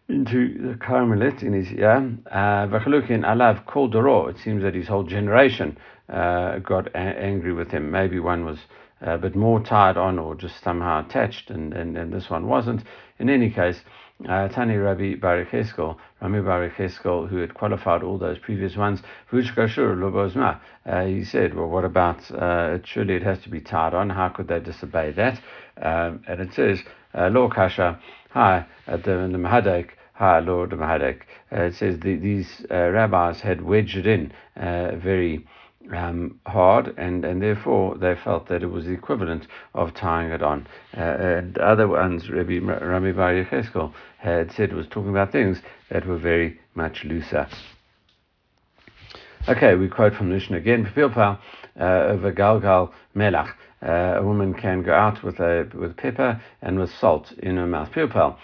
into 0.08 0.58
the 0.62 0.76
Carmelit 0.76 1.42
in 1.42 1.54
his 1.54 1.72
ear. 1.72 2.18
Uh, 2.30 2.68
V'chalukin 2.68 3.24
alav 3.26 3.66
kol 3.66 3.88
doro. 3.88 4.28
It 4.28 4.38
seems 4.38 4.62
that 4.64 4.76
his 4.76 4.88
whole 4.88 5.04
generation 5.04 5.78
uh, 6.10 6.60
got 6.60 6.88
a- 6.88 6.98
angry 6.98 7.54
with 7.54 7.72
him. 7.72 7.92
Maybe 7.92 8.20
one 8.20 8.46
was 8.46 8.60
a 9.02 9.18
bit 9.18 9.36
more 9.36 9.62
tied 9.62 9.98
on 9.98 10.20
or 10.20 10.36
just 10.36 10.64
somehow 10.64 11.06
attached, 11.06 11.50
and, 11.50 11.74
and, 11.74 11.98
and 11.98 12.14
this 12.14 12.30
one 12.30 12.48
wasn't. 12.48 12.84
In 13.20 13.30
any 13.30 13.50
case, 13.50 13.80
uh, 14.28 14.48
Tani 14.50 14.76
Rabbi 14.76 15.16
Bar 15.16 15.46
Yecheskel, 15.46 15.98
Rami 16.22 16.42
Bar 16.42 16.70
Yecheskel, 16.70 17.28
who 17.30 17.38
had 17.38 17.54
qualified 17.54 18.04
all 18.04 18.18
those 18.18 18.38
previous 18.40 18.76
ones, 18.76 19.02
uh, 19.32 21.06
he 21.06 21.24
said, 21.24 21.54
well, 21.54 21.68
what 21.68 21.86
about, 21.86 22.32
uh, 22.32 22.78
surely 22.84 23.16
it 23.16 23.24
has 23.24 23.40
to 23.40 23.50
be 23.50 23.62
tied 23.62 23.94
on, 23.94 24.10
how 24.10 24.30
could 24.30 24.48
they 24.48 24.60
disobey 24.60 25.12
that? 25.12 25.40
Um, 25.82 26.24
and 26.28 26.42
it 26.42 26.54
says, 26.54 26.82
uh, 27.14 27.30
Lo 27.30 27.50
Kasha, 27.50 28.00
hi, 28.30 28.66
the, 28.88 28.98
the 28.98 29.38
Mahadek, 29.38 29.90
hi, 30.14 30.40
Lord 30.40 30.72
Mahadek. 30.72 31.22
It 31.52 31.76
says 31.76 32.00
the, 32.00 32.16
these 32.16 32.66
rabbis 32.70 33.42
had 33.42 33.62
wedged 33.62 34.06
in 34.06 34.32
very 34.56 35.46
um, 35.94 36.40
hard, 36.46 36.94
and, 36.98 37.26
and 37.26 37.42
therefore 37.42 37.98
they 37.98 38.16
felt 38.16 38.48
that 38.48 38.64
it 38.64 38.68
was 38.68 38.86
the 38.86 38.92
equivalent 38.92 39.48
of 39.74 39.94
tying 39.94 40.32
it 40.32 40.42
on. 40.42 40.68
Uh, 40.96 41.02
and 41.02 41.58
other 41.58 41.88
ones, 41.88 42.30
Rabbi 42.30 42.60
Rami 42.60 43.12
Bar 43.12 43.34
Yecheskel 43.34 43.94
had 44.18 44.52
said 44.52 44.74
was 44.74 44.88
talking 44.88 45.10
about 45.10 45.32
things 45.32 45.60
that 45.90 46.06
were 46.06 46.18
very 46.18 46.60
much 46.76 47.04
looser. 47.04 47.48
Okay, 49.50 49.74
we 49.74 49.88
quote 49.88 50.14
from 50.14 50.30
Mishnah 50.30 50.58
again. 50.58 50.86
Pilpal 50.96 51.40
uh, 51.80 51.84
over 51.84 52.32
Galgal 52.32 52.92
Melach. 53.16 53.54
Uh, 53.82 54.20
a 54.20 54.24
woman 54.24 54.54
can 54.54 54.84
go 54.84 54.94
out 54.94 55.24
with 55.24 55.40
a 55.40 55.68
with 55.74 55.98
pepper 55.98 56.40
and 56.62 56.78
with 56.78 56.92
salt 56.94 57.32
in 57.40 57.58
her 57.58 57.66
mouth. 57.66 57.92
Pilpal 57.92 58.38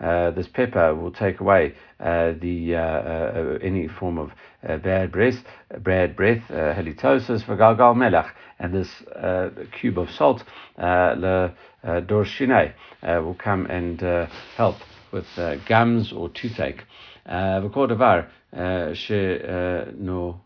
uh, 0.00 0.30
This 0.32 0.48
pepper 0.48 0.94
will 0.94 1.10
take 1.10 1.40
away 1.40 1.74
uh, 1.98 2.32
the 2.38 2.76
uh, 2.76 2.78
uh, 2.78 3.58
any 3.62 3.88
form 3.88 4.18
of 4.18 4.32
Uh, 4.66 4.78
bad 4.78 5.12
breath, 5.12 5.44
bad 5.80 6.16
breath, 6.16 6.42
uh, 6.50 6.72
halitosis 6.74 7.44
for 7.44 7.54
galgal 7.54 7.94
melach, 7.94 8.30
and 8.58 8.72
this 8.72 8.88
uh, 9.14 9.50
cube 9.78 9.98
of 9.98 10.08
salt, 10.10 10.42
le 10.78 11.52
dorshine, 12.06 12.72
will 13.02 13.34
come 13.34 13.66
and 13.66 14.00
help 14.56 14.76
with 15.12 15.26
gums 15.66 16.12
or 16.12 16.30
toothache. 16.30 16.84
V'kodavar 17.28 18.26
she 18.94 19.38
no 19.98 20.40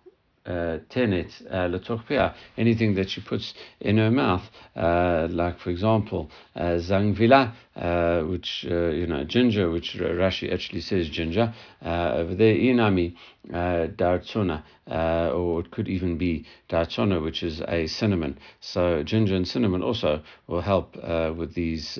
uh, 0.49 0.79
tenet 0.89 1.31
uh, 1.51 2.33
anything 2.57 2.95
that 2.95 3.11
she 3.11 3.21
puts 3.21 3.55
in 3.81 3.99
her 3.99 4.11
mouth, 4.11 4.43
uh, 4.75 5.29
like 5.31 5.59
for 5.59 5.71
example 5.71 6.31
uh, 6.57 6.79
zangvila, 6.79 7.53
uh, 7.77 8.23
which 8.23 8.67
uh, 8.71 8.89
you 8.89 9.07
know 9.07 9.25
ginger, 9.25 9.71
which 9.71 9.95
Rashi 9.99 10.53
actually 10.53 10.81
says 10.81 11.09
ginger. 11.11 11.53
over 11.83 12.35
there, 12.35 12.55
inami 12.55 13.15
dartsuna, 13.51 14.63
or 15.35 15.61
it 15.61 15.71
could 15.71 15.89
even 15.89 16.17
be 16.17 16.47
dartsona, 16.69 17.23
which 17.23 17.43
is 17.43 17.61
a 17.69 17.87
cinnamon. 17.87 18.39
So 18.61 19.03
ginger 19.03 19.37
and 19.37 19.47
cinnamon 19.47 19.83
also 19.83 20.23
will 20.47 20.63
help 20.63 20.97
with 21.37 21.55
these 21.55 21.99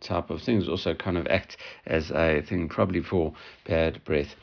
type 0.00 0.30
of 0.30 0.42
things. 0.42 0.68
Also, 0.68 0.94
kind 0.94 1.18
of 1.18 1.26
act 1.26 1.56
as 1.86 2.10
a 2.10 2.42
thing 2.42 2.68
probably 2.68 3.02
for 3.02 3.34
bad 3.66 4.02
breath. 4.04 4.34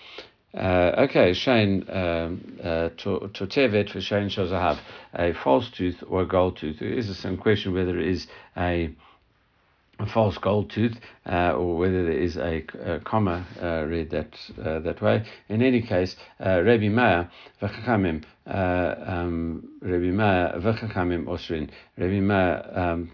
Uh, 0.54 1.06
okay, 1.08 1.34
Shane 1.34 1.86
um, 1.90 2.58
uh, 2.64 2.90
to 2.98 3.30
Tevet 3.46 3.92
for 3.92 4.02
Shane 4.02 4.30
shows 4.30 4.52
I 4.52 4.60
have 4.62 4.80
a 5.14 5.34
false 5.44 5.70
tooth 5.70 6.04
or 6.08 6.24
a 6.24 6.26
gold 6.26 6.58
tooth. 6.58 6.80
There 6.80 6.90
is 6.90 7.16
some 7.20 7.38
question 7.38 7.74
whether 7.74 8.00
it 8.00 8.08
is 8.08 8.26
a, 8.58 8.90
a 10.00 10.06
false 10.08 10.40
gold 10.40 10.72
tooth 10.72 10.98
uh, 11.28 11.52
or 11.52 11.78
whether 11.78 12.04
there 12.04 12.18
is 12.18 12.36
a, 12.36 12.66
a 12.84 13.00
comma 13.00 13.46
uh, 13.62 13.86
read 13.86 14.10
that 14.10 14.34
uh, 14.58 14.80
that 14.80 15.00
way. 15.04 15.24
In 15.50 15.62
any 15.62 15.84
case, 15.84 16.16
uh, 16.44 16.64
Rabbi 16.64 16.90
Meir 16.90 17.30
v'chachamim 17.62 18.24
uh, 18.48 18.96
um, 19.06 19.70
Rabbi 19.84 20.10
Meir 20.10 20.54
v'chachamim 20.58 21.26
osrin 21.26 21.70
Rabbi 21.96 22.22
Meir 22.22 22.72
um, 22.74 23.12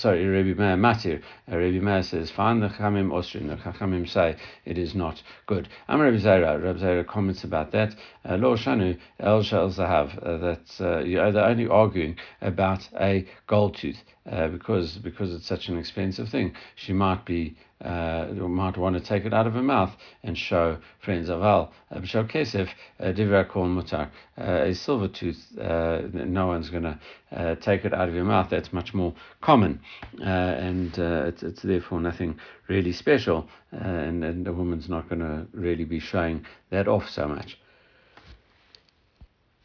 sorry, 0.00 0.26
Rabbi 0.26 0.58
Meir 0.58 0.76
Matir. 0.76 1.22
Uh, 1.50 1.58
Rabbi 1.58 1.78
Meir 1.78 2.02
says, 2.02 2.30
fine, 2.30 2.60
the 2.60 2.68
Chachamim 2.68 3.10
Osrin, 3.10 3.48
the 3.48 3.56
Chachamim 3.56 4.08
say 4.08 4.36
it 4.64 4.78
is 4.78 4.94
not 4.94 5.22
good. 5.46 5.68
I'm 5.88 6.00
Rabbi 6.00 6.16
Zera. 6.16 6.62
Rabbi 6.62 6.78
Zera 6.78 7.06
comments 7.06 7.44
about 7.44 7.72
that. 7.72 7.94
Uh, 8.24 8.36
Lo 8.36 8.56
Shanu 8.56 8.98
El 9.18 9.42
Shel 9.42 9.70
Zahav, 9.70 10.16
uh, 10.18 10.38
that 10.38 10.80
uh, 10.80 11.30
they're 11.32 11.44
only 11.44 11.66
arguing 11.66 12.16
about 12.40 12.88
a 12.98 13.26
gold 13.46 13.76
tooth 13.76 14.02
uh, 14.30 14.48
because 14.48 14.96
because 14.98 15.34
it's 15.34 15.46
such 15.46 15.68
an 15.68 15.76
expensive 15.78 16.28
thing. 16.28 16.54
She 16.76 16.92
might 16.92 17.24
be 17.24 17.56
uh, 17.84 18.26
might 18.34 18.76
want 18.76 18.96
to 18.96 19.00
take 19.00 19.24
it 19.24 19.34
out 19.34 19.46
of 19.46 19.54
her 19.54 19.62
mouth 19.62 19.90
and 20.22 20.36
show 20.36 20.78
friends 21.00 21.28
aval. 21.28 21.70
B'shal 21.92 22.30
kesef 22.30 22.68
divra 23.00 23.48
kol 23.48 23.66
mutar. 23.66 24.10
A 24.36 24.74
silver 24.74 25.08
tooth, 25.08 25.58
uh, 25.58 26.02
no 26.12 26.46
one's 26.46 26.70
going 26.70 26.84
to 26.84 26.98
uh, 27.32 27.54
take 27.56 27.84
it 27.84 27.92
out 27.92 28.08
of 28.08 28.14
your 28.14 28.24
mouth. 28.24 28.48
That's 28.50 28.72
much 28.72 28.94
more 28.94 29.14
common, 29.40 29.80
uh, 30.20 30.24
and 30.24 30.98
uh, 30.98 31.24
it's, 31.26 31.42
it's 31.42 31.62
therefore 31.62 32.00
nothing 32.00 32.38
really 32.68 32.92
special. 32.92 33.48
and, 33.72 34.24
and 34.24 34.46
a 34.46 34.52
woman's 34.52 34.88
not 34.88 35.08
going 35.08 35.20
to 35.20 35.46
really 35.52 35.84
be 35.84 36.00
showing 36.00 36.44
that 36.70 36.88
off 36.88 37.08
so 37.08 37.28
much. 37.28 37.58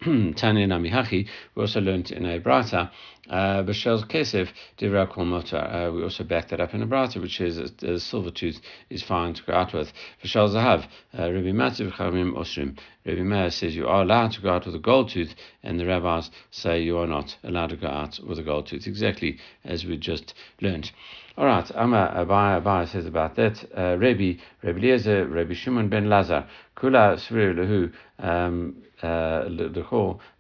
Tanya 0.06 0.68
Namihachi, 0.68 1.28
we 1.56 1.62
also 1.62 1.82
learned 1.82 2.12
in 2.12 2.28
a 2.28 2.40
brata, 2.40 2.92
uh, 3.28 3.64
B'shel 3.64 4.06
Kesef, 4.08 4.50
Divra 4.78 5.10
Kol 5.10 5.26
Motar. 5.26 5.88
Uh, 5.88 5.92
we 5.92 6.04
also 6.04 6.24
back 6.24 6.50
that 6.50 6.62
up 6.62 6.76
in 6.76 6.84
a 6.84 6.86
brata, 6.86 7.20
which 7.20 7.42
is 7.42 7.58
the 7.80 8.00
silver 8.00 8.30
tooth 8.30 8.62
is 8.92 9.02
fine 9.02 9.34
to 9.34 9.42
go 9.42 9.54
out 9.54 9.74
with. 9.74 9.92
B'shel 10.24 10.50
Zahav, 10.54 10.84
uh, 11.18 11.32
Rabbi 11.32 11.50
Matziv 11.50 11.92
Chamim 11.94 12.34
Osrim. 12.34 12.78
Rabbi 13.04 13.24
Meir 13.24 13.50
says 13.50 13.76
you 13.76 13.88
are 13.88 14.04
allowed 14.04 14.34
to 14.34 14.42
go 14.42 14.52
out 14.52 14.68
with 14.68 14.76
a 14.76 14.80
gold 14.80 15.10
tooth, 15.10 15.34
and 15.64 15.80
the 15.80 15.88
rabbis 15.88 16.30
say 16.52 16.84
you 16.84 17.00
are 17.00 17.08
not 17.08 17.36
allowed 17.44 17.72
to 17.72 17.76
go 17.76 17.88
out 17.88 18.20
with 18.28 18.38
a 18.38 18.44
gold 18.44 18.68
tooth, 18.68 18.86
exactly 18.86 19.40
as 19.64 19.86
we 19.86 19.98
just 19.98 20.36
learned. 20.62 20.92
All 21.36 21.46
right, 21.48 21.70
Amma 21.76 22.14
Abai 22.16 22.62
Abai 22.62 22.88
says 22.88 23.08
about 23.08 23.36
that. 23.38 23.64
Uh, 23.76 23.98
Rabbi 23.98 24.34
Rabbi 24.62 24.78
Eliezer, 24.78 25.28
Rabbi 25.28 25.54
Shimon 25.56 25.90
ben 25.90 26.10
Lazar, 26.10 26.48
Kula 26.78 27.18
Svir 27.18 27.56
Lehu, 27.56 27.92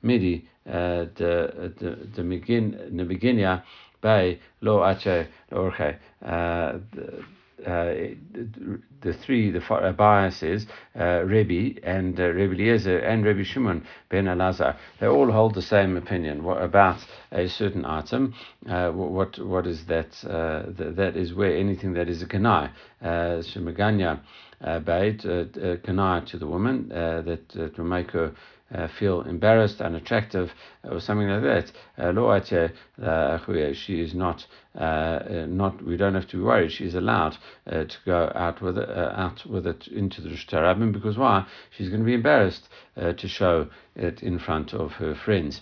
midi 0.01 0.48
de 0.65 1.10
de 1.79 1.95
de 2.15 2.24
begin 2.24 2.72
de 2.98 3.03
beginia 3.05 3.63
by 4.01 4.38
lo 4.62 4.84
ache 4.84 5.27
orche 5.51 6.00
the 9.05 9.13
three, 9.13 9.51
the 9.51 9.63
uh, 9.74 9.91
biases, 9.91 10.65
uh, 11.00 11.24
Rebbe 11.25 11.79
and 11.84 12.19
uh, 12.19 12.24
Rebbe 12.29 12.53
Eliezer 12.53 13.00
and 13.00 13.24
Rebbe 13.24 13.43
Shimon 13.43 13.86
ben 14.10 14.25
Elazar, 14.25 14.77
they 15.00 15.07
all 15.07 15.31
hold 15.31 15.53
the 15.53 15.62
same 15.62 15.95
opinion 15.95 16.45
about 16.45 17.00
a 17.31 17.48
certain 17.48 17.86
item. 17.86 18.34
Uh, 18.67 18.91
what 18.91 19.38
what 19.39 19.67
is 19.67 19.86
that? 19.86 20.07
Uh, 20.25 20.63
th- 20.77 20.95
that 20.95 21.15
is 21.15 21.34
where 21.34 21.55
anything 21.55 21.93
that 21.93 22.10
is 22.10 22.22
a 22.22 22.25
kanai, 22.25 22.69
uh, 23.01 23.41
shemaganya, 23.41 24.19
uh, 24.62 24.79
bait, 24.79 25.24
uh, 25.25 25.45
kanai 25.86 26.25
to 26.25 26.38
the 26.38 26.48
woman 26.48 26.89
that, 26.89 27.48
that 27.50 27.77
will 27.77 27.86
make 27.86 28.12
her 28.12 28.34
uh, 28.74 28.88
feel 28.88 29.22
embarrassed, 29.22 29.79
unattractive, 29.79 30.51
or 30.84 31.00
something 31.00 31.27
like 31.27 31.43
that. 31.43 31.72
Uh, 31.98 33.05
uh, 33.05 33.74
she 33.74 34.01
is 34.01 34.13
not, 34.15 34.45
not. 34.74 35.84
We 35.84 35.98
don't 35.98 36.15
have 36.15 36.27
to 36.29 36.38
be 36.38 36.43
worried. 36.43 36.72
She 36.72 36.86
is 36.86 36.95
allowed 36.95 37.38
to 37.67 37.98
go 38.05 38.31
out 38.34 38.62
with 38.62 38.77
it, 38.77 38.89
out 38.89 39.45
with 39.45 39.67
it 39.67 39.88
into 39.88 40.22
the 40.22 40.29
Shtarabim 40.29 40.91
because 40.91 41.17
why? 41.17 41.45
She's 41.72 41.89
going 41.89 42.01
to 42.01 42.05
be 42.05 42.15
embarrassed 42.15 42.67
to 42.95 43.27
show 43.27 43.67
it 43.95 44.24
in 44.24 44.39
front 44.39 44.74
of 44.74 44.93
her 44.93 45.13
friends. 45.13 45.62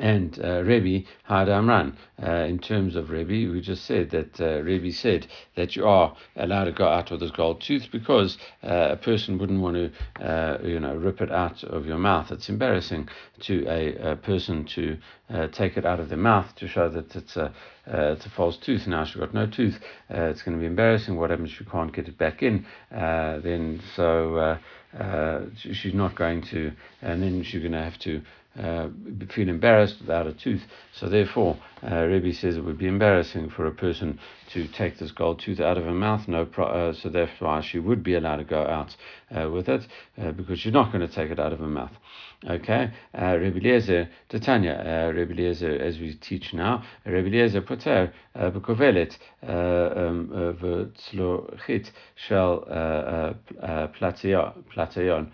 And 0.00 0.38
uh, 0.42 0.62
Rebbe 0.62 1.06
had 1.24 1.48
Amran. 1.48 1.96
Uh, 2.22 2.30
in 2.30 2.58
terms 2.58 2.96
of 2.96 3.10
Rebbe, 3.10 3.52
we 3.52 3.60
just 3.60 3.84
said 3.84 4.10
that 4.10 4.40
uh, 4.40 4.62
Rebbe 4.62 4.92
said 4.92 5.26
that 5.56 5.74
you 5.76 5.86
are 5.86 6.16
allowed 6.36 6.64
to 6.64 6.72
go 6.72 6.86
out 6.86 7.10
with 7.10 7.20
this 7.20 7.30
gold 7.30 7.60
tooth 7.60 7.88
because 7.90 8.38
uh, 8.62 8.88
a 8.92 8.96
person 8.96 9.38
wouldn't 9.38 9.60
want 9.60 9.76
to, 9.76 10.24
uh, 10.24 10.58
you 10.62 10.78
know, 10.80 10.94
rip 10.94 11.20
it 11.20 11.30
out 11.30 11.62
of 11.64 11.86
your 11.86 11.98
mouth. 11.98 12.30
It's 12.30 12.48
embarrassing 12.48 13.08
to 13.40 13.66
a, 13.68 14.12
a 14.12 14.16
person 14.16 14.64
to 14.66 14.96
uh, 15.30 15.48
take 15.48 15.76
it 15.76 15.84
out 15.84 16.00
of 16.00 16.08
their 16.08 16.18
mouth 16.18 16.54
to 16.56 16.68
show 16.68 16.88
that 16.88 17.14
it's 17.14 17.36
a 17.36 17.52
uh, 17.86 18.12
it's 18.12 18.24
a 18.24 18.30
false 18.30 18.56
tooth. 18.56 18.86
Now 18.86 19.04
she's 19.04 19.16
got 19.16 19.34
no 19.34 19.46
tooth. 19.46 19.78
Uh, 20.10 20.22
it's 20.22 20.42
going 20.42 20.56
to 20.56 20.60
be 20.60 20.66
embarrassing. 20.66 21.16
What 21.16 21.30
happens 21.30 21.50
if 21.50 21.58
she 21.58 21.64
can't 21.64 21.92
get 21.92 22.08
it 22.08 22.16
back 22.16 22.42
in? 22.42 22.64
Then 22.90 23.82
so 23.94 24.58
she's 25.56 25.92
not 25.94 26.14
going 26.14 26.42
to, 26.42 26.72
and 27.02 27.22
then 27.22 27.42
she's 27.42 27.60
going 27.60 27.72
to 27.72 27.82
have 27.82 27.98
to 28.00 28.22
uh, 28.58 28.88
feel 29.30 29.48
embarrassed 29.48 29.96
without 30.00 30.26
a 30.26 30.32
tooth. 30.32 30.62
So 30.92 31.08
therefore, 31.08 31.58
uh, 31.82 32.04
Rebbe 32.04 32.32
says 32.32 32.56
it 32.56 32.64
would 32.64 32.78
be 32.78 32.86
embarrassing 32.86 33.50
for 33.50 33.66
a 33.66 33.72
person 33.72 34.18
to 34.52 34.68
take 34.68 34.98
this 34.98 35.10
gold 35.10 35.40
tooth 35.40 35.60
out 35.60 35.76
of 35.76 35.84
her 35.84 35.92
mouth. 35.92 36.28
No, 36.28 36.44
pro- 36.44 36.66
uh, 36.66 36.92
so 36.92 37.08
that's 37.08 37.40
why 37.40 37.60
she 37.60 37.78
would 37.78 38.02
be 38.02 38.14
allowed 38.14 38.36
to 38.36 38.44
go 38.44 38.62
out 38.62 38.96
uh, 39.34 39.50
with 39.50 39.68
it 39.68 39.86
uh, 40.20 40.32
because 40.32 40.60
she's 40.60 40.72
not 40.72 40.92
going 40.92 41.06
to 41.06 41.12
take 41.12 41.30
it 41.30 41.40
out 41.40 41.52
of 41.52 41.58
her 41.58 41.66
mouth. 41.66 41.92
Okay, 42.48 42.90
uh, 43.18 43.36
Rebbe 43.36 43.58
Eliezer, 43.58 44.08
Tanya, 44.28 44.72
uh, 44.72 45.12
Rebbe 45.12 45.32
Eliezer, 45.32 45.80
as 45.80 45.98
we 45.98 46.14
teach 46.14 46.52
now, 46.52 46.84
Rebbe 47.06 47.28
Eliezer 47.28 47.62
poter 47.62 48.12
uh, 48.34 48.50
bekovelet 48.50 49.16
um, 49.42 50.28
v'tzlochit 50.60 51.90
shel 52.16 52.64
platayon. 53.98 55.30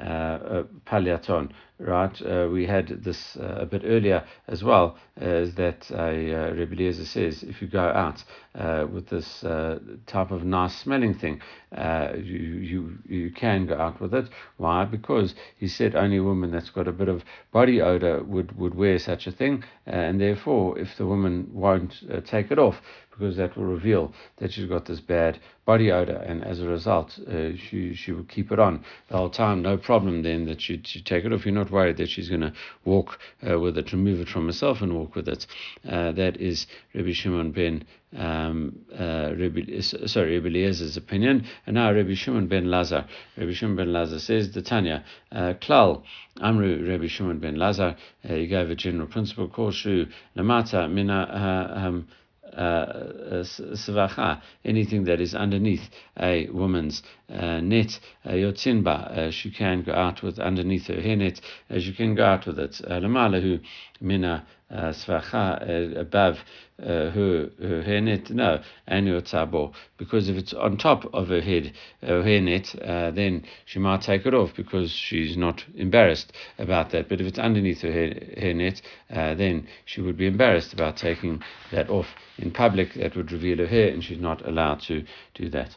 Uh, 0.00 0.04
uh, 0.04 0.62
Paliaton. 0.86 1.50
right? 1.78 2.22
Uh, 2.22 2.48
we 2.50 2.66
had 2.66 2.88
this 3.04 3.36
uh, 3.36 3.56
a 3.60 3.66
bit 3.66 3.82
earlier 3.84 4.24
as 4.48 4.64
well, 4.64 4.96
is 5.20 5.54
that 5.56 5.90
uh, 5.92 6.10
Rebbe 6.54 6.74
Eliezer 6.74 7.04
says 7.04 7.42
if 7.42 7.60
you 7.60 7.68
go 7.68 7.88
out 7.90 8.24
uh, 8.54 8.86
with 8.90 9.08
this 9.08 9.44
uh, 9.44 9.78
type 10.06 10.30
of 10.30 10.44
nice 10.44 10.74
smelling 10.76 11.14
thing, 11.14 11.42
uh, 11.76 12.12
you, 12.16 12.38
you 12.38 12.98
you 13.06 13.30
can 13.30 13.66
go 13.66 13.76
out 13.76 14.00
with 14.00 14.14
it. 14.14 14.28
Why? 14.56 14.84
Because 14.84 15.34
he 15.56 15.68
said 15.68 15.94
only 15.94 16.16
a 16.18 16.22
woman 16.22 16.50
that's 16.50 16.70
got 16.70 16.88
a 16.88 16.92
bit 16.92 17.08
of 17.08 17.22
body 17.52 17.80
odor 17.82 18.22
would, 18.22 18.56
would 18.58 18.74
wear 18.74 18.98
such 18.98 19.26
a 19.26 19.32
thing, 19.32 19.62
uh, 19.86 19.90
and 19.90 20.20
therefore, 20.20 20.78
if 20.78 20.96
the 20.96 21.06
woman 21.06 21.50
won't 21.52 22.02
uh, 22.10 22.20
take 22.20 22.50
it 22.50 22.58
off, 22.58 22.80
because 23.12 23.36
that 23.36 23.56
will 23.56 23.64
reveal 23.64 24.12
that 24.38 24.52
she's 24.52 24.66
got 24.66 24.86
this 24.86 25.00
bad 25.00 25.38
body 25.64 25.92
odor, 25.92 26.16
and 26.16 26.42
as 26.44 26.60
a 26.60 26.68
result, 26.68 27.18
uh, 27.28 27.54
she 27.56 27.94
she 27.94 28.12
will 28.12 28.24
keep 28.24 28.50
it 28.50 28.58
on 28.58 28.84
the 29.08 29.16
whole 29.16 29.30
time. 29.30 29.62
No 29.62 29.76
problem 29.76 30.22
then 30.22 30.46
that 30.46 30.60
she 30.60 30.80
she 30.84 31.02
take 31.02 31.24
it 31.24 31.32
off. 31.32 31.44
You're 31.44 31.54
not 31.54 31.70
worried 31.70 31.98
that 31.98 32.08
she's 32.08 32.28
going 32.28 32.40
to 32.40 32.52
walk 32.84 33.18
uh, 33.48 33.58
with 33.58 33.78
it, 33.78 33.92
remove 33.92 34.20
it 34.20 34.28
from 34.28 34.46
herself, 34.46 34.80
and 34.80 34.94
walk 34.94 35.14
with 35.14 35.28
it. 35.28 35.46
Uh, 35.88 36.12
that 36.12 36.36
is 36.38 36.66
Rabbi 36.94 37.12
Shimon 37.12 37.52
ben 37.52 37.84
um, 38.16 38.78
uh, 38.92 39.32
Rabbi, 39.36 39.80
sorry, 39.80 40.38
Rabbi 40.38 40.48
Eliezer's 40.48 40.96
opinion. 40.96 41.46
And 41.66 41.74
now 41.74 41.92
Rabbi 41.92 42.14
Shimon 42.14 42.48
ben 42.48 42.70
Lazar. 42.70 43.06
Rabbi 43.36 43.52
Shimon 43.52 43.76
ben 43.76 43.92
Lazar 43.92 44.18
says, 44.18 44.52
the 44.52 44.62
Tanya, 44.62 45.04
uh, 45.30 45.54
Klal, 45.60 46.02
Amru 46.40 46.86
Rabbi 46.88 47.06
Shimon 47.06 47.38
ben 47.38 47.56
Lazar, 47.56 47.96
uh, 48.28 48.34
he 48.34 48.46
gave 48.46 48.70
a 48.70 48.74
general 48.74 49.06
principle, 49.06 49.48
Korshu, 49.48 50.10
Namata, 50.36 50.90
Mina, 50.92 51.22
uh, 51.22 51.78
um, 51.78 52.08
svacha, 52.56 54.40
anything 54.64 55.04
that 55.04 55.20
is 55.20 55.34
underneath 55.34 55.88
a 56.20 56.48
woman's 56.50 57.02
uh, 57.28 57.60
net, 57.60 57.98
uh, 58.24 58.30
yotinba, 58.30 59.32
she 59.32 59.50
can 59.50 59.82
go 59.82 59.92
out 59.92 60.22
with 60.22 60.38
underneath 60.38 60.86
her 60.86 61.00
hair 61.00 61.16
net, 61.16 61.40
she 61.78 61.92
can 61.92 62.14
go 62.14 62.24
out 62.24 62.46
with 62.46 62.58
it. 62.58 62.80
Lamalahu 62.88 63.60
mina 64.00 64.46
Uh, 64.72 64.90
svacha, 64.90 65.60
uh, 65.68 66.00
above 66.00 66.38
uh, 66.82 67.10
her, 67.10 67.50
her 67.60 67.82
hair 67.82 68.00
net, 68.00 68.30
no, 68.30 68.58
your 68.88 69.20
tabo, 69.20 69.70
because 69.98 70.30
if 70.30 70.36
it's 70.36 70.54
on 70.54 70.78
top 70.78 71.04
of 71.12 71.28
her 71.28 71.42
head, 71.42 71.74
her 72.00 72.22
hair 72.22 72.40
net, 72.40 72.74
then 73.14 73.44
she 73.66 73.78
might 73.78 74.00
take 74.00 74.24
it 74.24 74.32
off 74.32 74.48
because 74.56 74.90
she's 74.90 75.36
not 75.36 75.62
embarrassed 75.76 76.32
about 76.58 76.90
that. 76.90 77.06
But 77.10 77.20
if 77.20 77.26
it's 77.26 77.38
underneath 77.38 77.82
her 77.82 77.92
hair, 77.92 78.14
hair 78.38 78.54
net, 78.54 78.80
then 79.10 79.68
she 79.84 80.00
would 80.00 80.16
be 80.16 80.26
embarrassed 80.26 80.72
about 80.72 80.96
taking 80.96 81.42
that 81.70 81.90
off 81.90 82.06
in 82.38 82.50
public, 82.50 82.94
that 82.94 83.14
would 83.14 83.30
reveal 83.30 83.58
her 83.58 83.66
hair, 83.66 83.88
and 83.88 84.02
she's 84.02 84.20
not 84.20 84.40
allowed 84.48 84.80
to 84.88 85.04
do 85.34 85.50
that. 85.50 85.76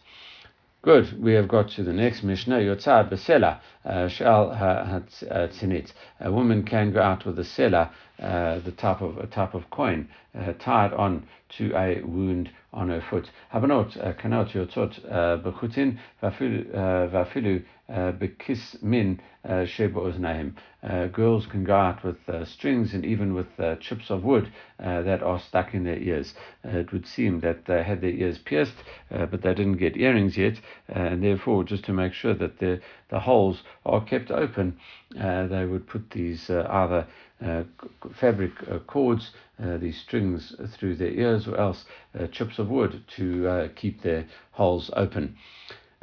Good. 0.86 1.20
We 1.20 1.34
have 1.34 1.48
got 1.48 1.70
to 1.72 1.84
the 1.84 1.94
next 1.94 2.22
Mishnah. 2.22 2.60
Yotzad 2.60 3.10
besela 3.10 3.60
uh, 3.84 4.08
shal 4.08 4.52
tzanit. 4.52 5.92
A 6.20 6.32
woman 6.32 6.62
can 6.62 6.94
go 6.94 7.02
out 7.02 7.26
with 7.26 7.40
a 7.40 7.42
sela, 7.42 7.90
uh, 8.22 8.60
the 8.60 8.72
type 8.72 9.02
of 9.02 9.18
a 9.18 9.26
type 9.26 9.56
of 9.56 9.68
coin, 9.72 10.08
uh, 10.38 10.54
tied 10.60 10.94
on 10.94 11.26
to 11.58 11.76
a 11.76 12.02
wound 12.04 12.52
on 12.76 12.90
her 12.90 13.02
foot. 13.10 13.32
Habanot 13.54 13.98
uh, 13.98 14.14
kanot 14.14 14.52
yotzot 14.52 15.00
uh, 15.12 15.38
bechutin 15.42 15.98
vafilu 16.22 17.64
bekis 17.90 18.84
min 18.84 19.20
sheba 19.66 20.00
oznaim. 20.00 20.54
Girls 21.14 21.48
can 21.48 21.64
go 21.64 21.76
out 21.76 22.04
with 22.04 22.18
uh, 22.30 22.46
strings 22.46 22.94
and 22.94 23.06
even 23.06 23.34
with 23.34 23.48
uh, 23.60 23.76
chips 23.78 24.10
of 24.10 24.24
wood 24.24 24.52
uh, 24.84 25.02
that 25.02 25.24
are 25.24 25.40
stuck 25.40 25.74
in 25.74 25.84
their 25.84 25.98
ears. 25.98 26.36
it 26.64 26.92
would 26.92 27.08
seem 27.08 27.40
that 27.40 27.66
they 27.66 27.82
had 27.82 28.02
their 28.02 28.12
ears 28.12 28.38
pierced, 28.38 28.76
but 29.10 29.42
they 29.42 29.54
didn't 29.54 29.78
get 29.78 29.98
earrings 29.98 30.38
yet, 30.38 30.60
and 30.90 31.24
therefore, 31.24 31.64
just 31.64 31.86
to 31.86 31.94
make 31.94 32.14
sure 32.14 32.34
that 32.34 32.60
the, 32.60 32.80
the 33.10 33.22
holes 33.22 33.64
are 33.86 34.04
kept 34.04 34.30
open, 34.30 34.78
they 35.12 35.66
would 35.66 35.88
put 35.88 36.12
these 36.12 36.50
either 36.50 37.00
uh, 37.00 37.06
fabric 38.14 38.52
uh, 38.72 38.80
cords, 38.80 39.32
uh, 39.62 39.78
these 39.78 39.98
strings 39.98 40.56
through 40.74 40.96
their 40.96 41.10
ears, 41.10 41.48
or 41.48 41.58
else 41.58 41.86
chips 42.32 42.60
of 42.60 42.70
wood 42.70 43.04
to 43.08 43.70
keep 43.76 44.02
their 44.02 44.26
holes 44.52 44.90
open. 44.96 45.36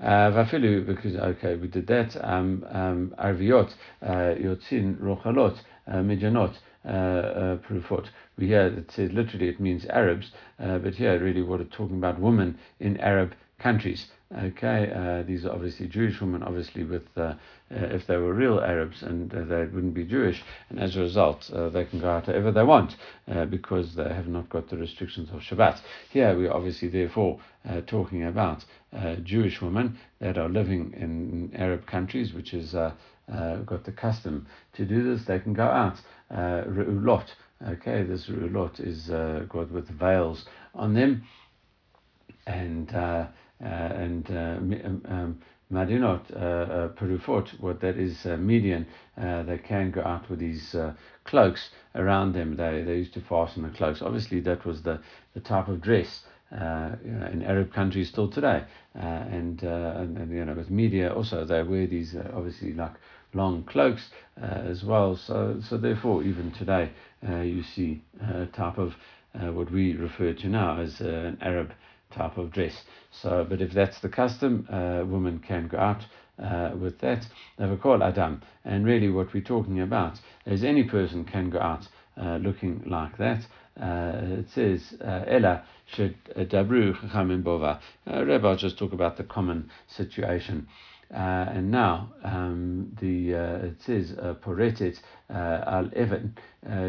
Vafilu, 0.00 0.84
because 0.84 1.16
okay, 1.16 1.56
we 1.56 1.68
did 1.68 1.86
that. 1.86 2.16
Um, 2.24 2.66
um, 2.70 3.14
arviot, 3.18 3.74
yotzin 4.02 4.96
rochalot, 4.98 5.58
mijanot, 5.88 6.54
prufot. 6.84 8.06
We 8.36 8.48
hear 8.48 8.66
it 8.66 8.90
says 8.90 9.12
literally 9.12 9.48
it 9.48 9.60
means 9.60 9.86
Arabs, 9.86 10.32
but 10.58 10.94
here 10.94 11.18
really 11.18 11.42
what 11.42 11.60
it's 11.60 11.76
talking 11.76 11.98
about 11.98 12.18
women 12.18 12.58
in 12.80 12.98
Arab 12.98 13.34
countries. 13.58 14.06
Okay, 14.36 14.90
uh, 14.90 15.22
these 15.24 15.44
are 15.44 15.52
obviously 15.52 15.86
Jewish 15.86 16.20
women, 16.20 16.42
obviously 16.42 16.84
with 16.84 17.06
uh, 17.16 17.20
uh, 17.20 17.34
if 17.72 18.06
they 18.06 18.16
were 18.16 18.34
real 18.34 18.60
Arabs 18.60 19.02
and 19.02 19.30
they 19.30 19.64
wouldn't 19.64 19.94
be 19.94 20.04
Jewish, 20.04 20.42
and 20.70 20.78
as 20.78 20.96
a 20.96 21.00
result 21.00 21.50
they 21.72 21.84
can 21.84 22.00
go 22.00 22.10
out 22.10 22.26
wherever 22.26 22.52
they 22.52 22.62
want 22.62 22.96
because 23.50 23.94
they 23.94 24.12
have 24.12 24.28
not 24.28 24.48
got 24.48 24.68
the 24.68 24.76
restrictions 24.76 25.30
of 25.30 25.40
Shabbat. 25.40 25.80
Here 26.10 26.36
we 26.36 26.46
are 26.46 26.54
obviously 26.54 26.88
therefore 26.88 27.40
talking 27.86 28.24
about 28.24 28.64
Jewish 29.22 29.60
women 29.60 29.98
that 30.20 30.38
are 30.38 30.48
living 30.48 30.94
in 30.96 31.50
Arab 31.56 31.86
countries, 31.86 32.32
which 32.34 32.50
has 32.50 32.74
uh, 33.32 33.56
got 33.64 33.84
the 33.84 33.92
custom 33.92 34.46
to 34.74 34.84
do 34.84 35.02
this. 35.02 35.24
They 35.26 35.38
can 35.38 35.54
go 35.54 35.66
out 35.66 35.96
uh, 36.30 36.64
re'ulot. 36.66 37.26
Okay, 37.66 38.02
this 38.02 38.26
re'ulot 38.26 38.80
is 38.80 39.10
uh, 39.10 39.46
got 39.48 39.70
with 39.70 39.88
veils 39.88 40.44
on 40.74 40.94
them, 40.94 41.22
and 42.46 42.92
uh, 42.94 43.26
and 43.60 44.28
uh, 44.30 44.56
um, 44.58 45.02
um, 45.08 45.40
Madinot, 45.72 46.30
uh, 46.36 46.38
uh, 46.38 46.88
Perufot, 46.90 47.58
what 47.58 47.80
that 47.80 47.96
is 47.96 48.26
uh, 48.26 48.36
median, 48.36 48.86
uh, 49.16 49.42
they 49.42 49.56
can 49.56 49.90
go 49.90 50.02
out 50.02 50.28
with 50.28 50.38
these 50.38 50.76
cloaks 51.24 51.70
around 51.94 52.34
them. 52.34 52.56
They, 52.56 52.82
they 52.82 52.96
used 52.96 53.14
to 53.14 53.22
fasten 53.22 53.62
the 53.62 53.70
cloaks. 53.70 54.02
Obviously, 54.02 54.40
that 54.40 54.66
was 54.66 54.82
the, 54.82 55.00
the 55.32 55.40
type 55.40 55.68
of 55.68 55.80
dress 55.80 56.24
uh, 56.52 56.90
you 57.02 57.12
know, 57.12 57.26
in 57.26 57.42
Arab 57.42 57.72
countries 57.72 58.10
still 58.10 58.28
today. 58.28 58.64
Uh, 58.94 58.98
and, 58.98 59.64
uh, 59.64 59.94
and, 59.96 60.18
and, 60.18 60.30
you 60.30 60.44
know, 60.44 60.52
with 60.52 60.70
media 60.70 61.10
also, 61.10 61.46
they 61.46 61.62
wear 61.62 61.86
these 61.86 62.14
obviously 62.34 62.74
like 62.74 62.92
long 63.32 63.64
cloaks 63.64 64.10
as 64.36 64.84
well. 64.84 65.16
So, 65.16 65.58
so 65.66 65.78
therefore, 65.78 66.22
even 66.22 66.52
today, 66.52 66.90
you 67.22 67.62
see 67.62 68.02
a 68.20 68.44
type 68.46 68.76
of 68.76 68.94
what 69.32 69.70
we 69.70 69.94
refer 69.94 70.34
to 70.34 70.48
now 70.48 70.78
as 70.78 71.00
an 71.00 71.38
Arab 71.40 71.72
type 72.12 72.36
of 72.38 72.50
dress. 72.50 72.82
So, 73.10 73.46
but 73.48 73.60
if 73.60 73.72
that's 73.72 74.00
the 74.00 74.08
custom, 74.08 74.66
uh, 74.70 75.04
women 75.06 75.38
can 75.38 75.68
go 75.68 75.78
out 75.78 76.04
uh, 76.42 76.70
with 76.78 76.98
that. 77.00 77.26
Call 77.80 78.02
Adam. 78.02 78.42
And 78.64 78.84
really, 78.84 79.10
what 79.10 79.32
we're 79.34 79.42
talking 79.42 79.80
about 79.80 80.20
is 80.46 80.64
any 80.64 80.84
person 80.84 81.24
can 81.24 81.50
go 81.50 81.60
out 81.60 81.88
uh, 82.20 82.36
looking 82.36 82.82
like 82.86 83.16
that. 83.18 83.40
Uh, 83.80 84.40
it 84.40 84.50
says, 84.50 84.94
uh, 85.00 85.24
Ella 85.26 85.64
should 85.86 86.16
dabru 86.34 86.94
chachamim 86.94 87.42
bova. 87.42 87.80
Uh, 88.06 88.24
Rabbi, 88.24 88.48
I'll 88.48 88.56
just 88.56 88.78
talk 88.78 88.92
about 88.92 89.16
the 89.16 89.24
common 89.24 89.70
situation. 89.88 90.68
Uh, 91.12 91.46
and 91.52 91.70
now 91.70 92.10
um, 92.24 92.96
the 93.00 93.34
uh, 93.34 93.66
it 93.66 93.82
says 93.82 94.14
uh, 94.18 94.32
poretet 94.34 94.98
al 95.28 95.90
even 95.94 96.34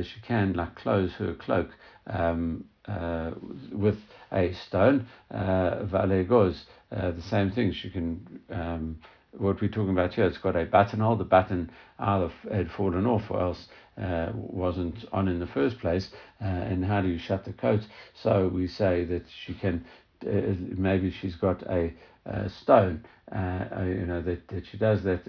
she 0.03 0.21
can 0.21 0.53
like 0.53 0.75
close 0.75 1.11
her 1.13 1.33
cloak 1.33 1.69
um, 2.07 2.63
uh, 2.87 3.31
with 3.71 3.97
a 4.31 4.53
stone. 4.53 5.07
Uh, 5.31 5.83
vale 5.85 6.23
goes 6.23 6.65
uh, 6.91 7.11
the 7.11 7.21
same 7.21 7.51
thing. 7.51 7.71
She 7.71 7.89
can. 7.89 8.39
Um, 8.49 8.97
what 9.37 9.59
we're 9.61 9.67
talking 9.67 9.89
about 9.89 10.13
here, 10.13 10.25
it's 10.25 10.37
got 10.37 10.55
a 10.55 10.65
buttonhole. 10.65 11.15
The 11.15 11.23
button 11.23 11.71
either 11.97 12.31
had 12.51 12.69
fallen 12.69 13.07
off 13.07 13.23
or 13.31 13.41
else 13.41 13.67
uh, 13.99 14.31
wasn't 14.33 15.05
on 15.11 15.27
in 15.27 15.39
the 15.39 15.47
first 15.47 15.79
place. 15.79 16.09
Uh, 16.39 16.45
and 16.45 16.85
how 16.85 17.01
do 17.01 17.07
you 17.07 17.17
shut 17.17 17.43
the 17.43 17.53
coat? 17.53 17.81
So 18.21 18.47
we 18.53 18.67
say 18.67 19.05
that 19.05 19.23
she 19.45 19.55
can, 19.55 19.85
uh, 20.23 20.53
maybe 20.77 21.09
she's 21.09 21.35
got 21.35 21.63
a, 21.63 21.93
a 22.27 22.47
stone, 22.47 23.03
you 23.31 24.05
know, 24.05 24.21
that, 24.21 24.47
that 24.49 24.67
she 24.71 24.77
does 24.77 25.01
that. 25.01 25.21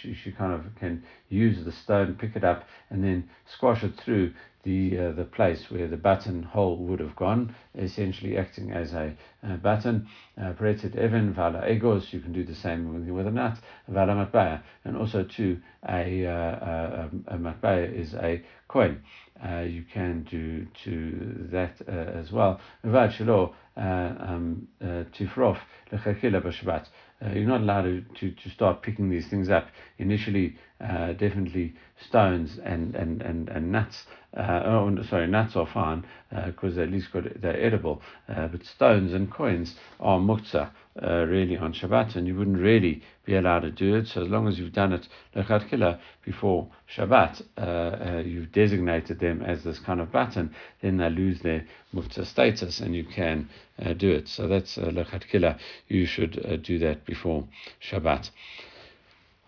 she, 0.00 0.14
she 0.14 0.32
kind 0.32 0.54
of 0.54 0.64
can 0.80 1.02
use 1.28 1.62
the 1.62 1.72
stone, 1.72 2.14
pick 2.14 2.36
it 2.36 2.44
up, 2.44 2.64
and 2.88 3.04
then 3.04 3.28
squash 3.54 3.84
it 3.84 4.00
through 4.02 4.32
the 4.64 4.98
uh, 4.98 5.12
the 5.12 5.24
place 5.24 5.70
where 5.70 5.88
the 5.88 5.96
button 5.96 6.42
hole 6.42 6.76
would 6.76 7.00
have 7.00 7.16
gone, 7.16 7.54
essentially 7.76 8.36
acting 8.36 8.70
as 8.70 8.92
a, 8.92 9.14
a 9.42 9.56
button. 9.56 10.06
Pretet 10.38 10.96
uh, 10.96 11.04
even 11.04 11.32
vala 11.34 11.68
egos. 11.68 12.12
You 12.12 12.20
can 12.20 12.32
do 12.32 12.44
the 12.44 12.54
same 12.54 13.14
with, 13.14 13.26
a 13.26 13.30
nut. 13.30 13.58
Vala 13.88 14.14
matbaya, 14.14 14.62
and 14.84 14.96
also 14.96 15.24
too 15.24 15.60
a 15.88 16.26
uh, 16.26 17.08
a, 17.28 17.38
matbaya 17.38 17.92
is 17.92 18.14
a 18.14 18.42
coin. 18.68 19.02
Uh, 19.44 19.60
you 19.60 19.84
can 19.92 20.22
do 20.30 20.66
to 20.84 21.48
that 21.50 21.74
uh, 21.88 22.18
as 22.18 22.30
well. 22.30 22.60
Shelo 22.84 23.52
um, 23.76 24.68
tifrof 24.82 25.58
lechakila 25.90 26.40
b'Shabbat. 26.40 26.86
You're 27.34 27.46
not 27.46 27.60
allowed 27.60 27.82
to, 27.82 28.04
to, 28.20 28.30
to 28.30 28.50
start 28.50 28.82
picking 28.82 29.08
these 29.08 29.28
things 29.28 29.48
up. 29.48 29.68
Initially, 29.98 30.56
definitely 30.80 31.74
stones 32.08 32.58
and, 32.64 32.94
and, 32.96 33.22
and, 33.22 33.48
and 33.48 33.70
nuts 33.70 34.04
uh, 34.36 34.62
oh, 34.64 35.02
sorry, 35.10 35.26
nuts 35.26 35.56
are 35.56 35.66
fine 35.66 36.04
because 36.46 36.78
uh, 36.78 36.82
at 36.82 36.90
least 36.90 37.12
got, 37.12 37.24
they're 37.40 37.62
edible. 37.62 38.00
Uh, 38.28 38.48
but 38.48 38.64
stones 38.64 39.12
and 39.12 39.30
coins 39.30 39.74
are 40.00 40.18
muktzah 40.18 40.70
uh, 41.00 41.24
really 41.24 41.56
on 41.56 41.72
Shabbat, 41.72 42.16
and 42.16 42.26
you 42.26 42.36
wouldn't 42.36 42.58
really 42.58 43.02
be 43.24 43.34
allowed 43.34 43.60
to 43.60 43.70
do 43.70 43.94
it. 43.94 44.08
So 44.08 44.22
as 44.22 44.28
long 44.28 44.48
as 44.48 44.58
you've 44.58 44.72
done 44.72 44.92
it 44.92 45.08
lechatchila 45.34 45.98
before 46.24 46.68
Shabbat, 46.94 47.42
uh, 47.56 47.60
uh, 47.60 48.22
you've 48.24 48.52
designated 48.52 49.20
them 49.20 49.42
as 49.42 49.64
this 49.64 49.78
kind 49.78 50.00
of 50.00 50.12
button, 50.12 50.54
then 50.82 50.98
they 50.98 51.08
lose 51.08 51.40
their 51.40 51.64
muktzah 51.94 52.26
status, 52.26 52.80
and 52.80 52.94
you 52.94 53.04
can 53.04 53.48
do 53.96 54.10
it. 54.10 54.28
So 54.28 54.48
that's 54.48 54.76
uh, 54.76 54.86
lechatchila. 54.86 55.58
You 55.88 56.04
should 56.06 56.62
do 56.62 56.78
that 56.80 57.06
before 57.06 57.46
Shabbat. 57.80 58.30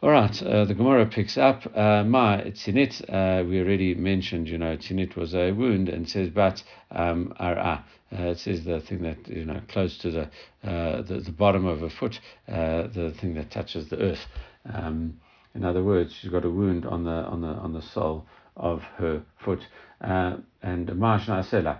All 0.05 0.11
right, 0.11 0.43
uh, 0.43 0.67
the 0.67 0.75
Gemara 0.75 1.07
picks 1.07 1.39
up 1.39 1.67
uh, 1.75 2.05
Ma 2.05 2.37
Tzinit. 2.37 3.01
Uh, 3.09 3.43
we 3.43 3.59
already 3.59 3.95
mentioned, 3.95 4.51
you 4.51 4.59
know, 4.59 4.77
Tzinit 4.77 5.17
was 5.17 5.35
a 5.35 5.53
wound, 5.53 5.89
and 5.89 6.07
says 6.07 6.29
but 6.29 6.63
um. 6.91 7.33
Uh, 7.41 7.79
it 8.11 8.39
says 8.39 8.67
the 8.67 8.81
thing 8.83 9.01
that 9.01 9.27
you 9.29 9.47
know 9.47 9.63
close 9.69 9.97
to 9.97 10.11
the 10.11 10.23
uh, 10.71 11.01
the, 11.01 11.23
the, 11.25 11.33
bottom 11.33 11.65
of 11.65 11.83
a 11.83 11.89
foot, 11.89 12.21
uh, 12.49 12.87
the 12.89 13.15
thing 13.19 13.33
that 13.33 13.51
touches 13.51 13.89
the 13.89 13.97
earth. 13.97 14.27
Um, 14.71 15.19
in 15.55 15.65
other 15.65 15.83
words, 15.83 16.13
she's 16.13 16.31
got 16.31 16.45
a 16.45 16.51
wound 16.51 16.85
on 16.85 17.05
the 17.05 17.11
on 17.11 17.41
the 17.41 17.49
on 17.49 17.73
the 17.73 17.81
sole 17.81 18.27
of 18.59 18.83
her 18.99 19.23
foot. 19.43 19.63
and 20.03 20.45
Mashna 20.63 21.43
Sela, 21.49 21.79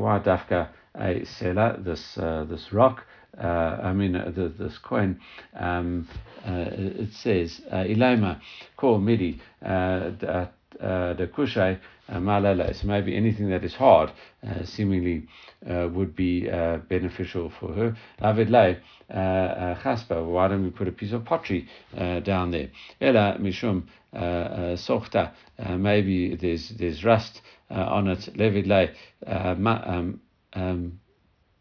why 0.00 0.18
dafka 0.18 0.70
a 0.96 1.20
Sela, 1.20 1.84
this 1.84 2.16
this 2.50 2.72
rock 2.72 3.06
uh, 3.40 3.78
I 3.82 3.92
mean, 3.92 4.16
uh, 4.16 4.30
the, 4.34 4.48
this 4.48 4.78
coin, 4.78 5.18
um, 5.54 6.06
uh, 6.46 6.66
it 6.70 7.12
says, 7.14 7.60
Ilaima, 7.72 8.40
ko 8.76 8.98
midi, 8.98 9.40
the 9.60 10.50
kushai 10.80 11.78
malala. 12.10 12.74
So 12.74 12.86
maybe 12.86 13.16
anything 13.16 13.48
that 13.50 13.64
is 13.64 13.74
hard 13.74 14.12
uh, 14.46 14.64
seemingly 14.64 15.26
uh, 15.68 15.88
would 15.92 16.14
be 16.14 16.50
uh, 16.50 16.78
beneficial 16.88 17.50
for 17.58 17.72
her. 17.72 17.96
Lavid 18.20 18.50
lay 18.50 18.78
chaspa. 19.10 20.24
Why 20.24 20.48
don't 20.48 20.64
we 20.64 20.70
put 20.70 20.88
a 20.88 20.92
piece 20.92 21.12
of 21.12 21.24
pottery 21.24 21.68
down 21.94 22.50
there? 22.50 22.68
Ela 23.00 23.38
mishum 23.40 23.84
sochta. 24.14 25.32
Maybe 25.78 26.36
there's 26.36 26.70
there's 26.70 27.04
rust 27.04 27.40
on 27.70 28.08
it. 28.08 28.28
Levid 28.36 28.66
lay 28.66 28.90
um, 29.26 30.20
um, 30.52 31.00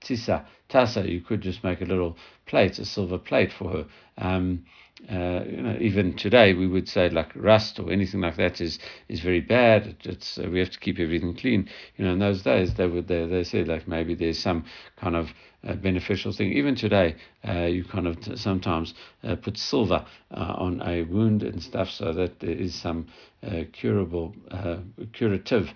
tisa 0.01 0.45
tasa, 0.69 1.09
you 1.09 1.21
could 1.21 1.41
just 1.41 1.63
make 1.63 1.81
a 1.81 1.85
little 1.85 2.15
plate, 2.49 2.79
a 2.79 2.85
silver 2.85 3.17
plate 3.19 3.51
for 3.53 3.69
her. 3.69 3.85
Um, 4.17 4.65
uh, 5.09 5.43
you 5.47 5.61
know, 5.61 5.77
even 5.79 6.13
today 6.15 6.53
we 6.53 6.67
would 6.67 6.89
say 6.89 7.09
like 7.09 7.31
rust 7.35 7.79
or 7.79 7.89
anything 7.91 8.19
like 8.19 8.35
that 8.35 8.59
is 8.59 8.79
is 9.07 9.21
very 9.21 9.39
bad. 9.39 9.95
It's 10.03 10.37
uh, 10.37 10.49
we 10.51 10.59
have 10.59 10.71
to 10.71 10.79
keep 10.79 10.99
everything 10.99 11.35
clean. 11.35 11.69
You 11.95 12.05
know, 12.05 12.13
in 12.13 12.19
those 12.19 12.41
days 12.43 12.73
they 12.73 12.85
would 12.87 13.07
they 13.07 13.25
they 13.25 13.43
said 13.45 13.67
like 13.67 13.87
maybe 13.87 14.13
there's 14.13 14.39
some 14.39 14.65
kind 14.97 15.15
of 15.15 15.29
uh, 15.65 15.75
beneficial 15.75 16.33
thing. 16.33 16.51
Even 16.51 16.75
today, 16.75 17.15
uh, 17.47 17.63
you 17.65 17.85
kind 17.85 18.07
of 18.07 18.19
t- 18.19 18.35
sometimes 18.35 18.93
uh, 19.23 19.35
put 19.35 19.57
silver 19.57 20.05
uh, 20.31 20.55
on 20.57 20.81
a 20.85 21.03
wound 21.03 21.43
and 21.43 21.63
stuff, 21.63 21.89
so 21.89 22.11
that 22.13 22.39
there 22.41 22.49
is 22.51 22.75
some 22.75 23.07
uh, 23.43 23.63
curable, 23.71 24.35
uh, 24.51 24.77
curative 25.13 25.73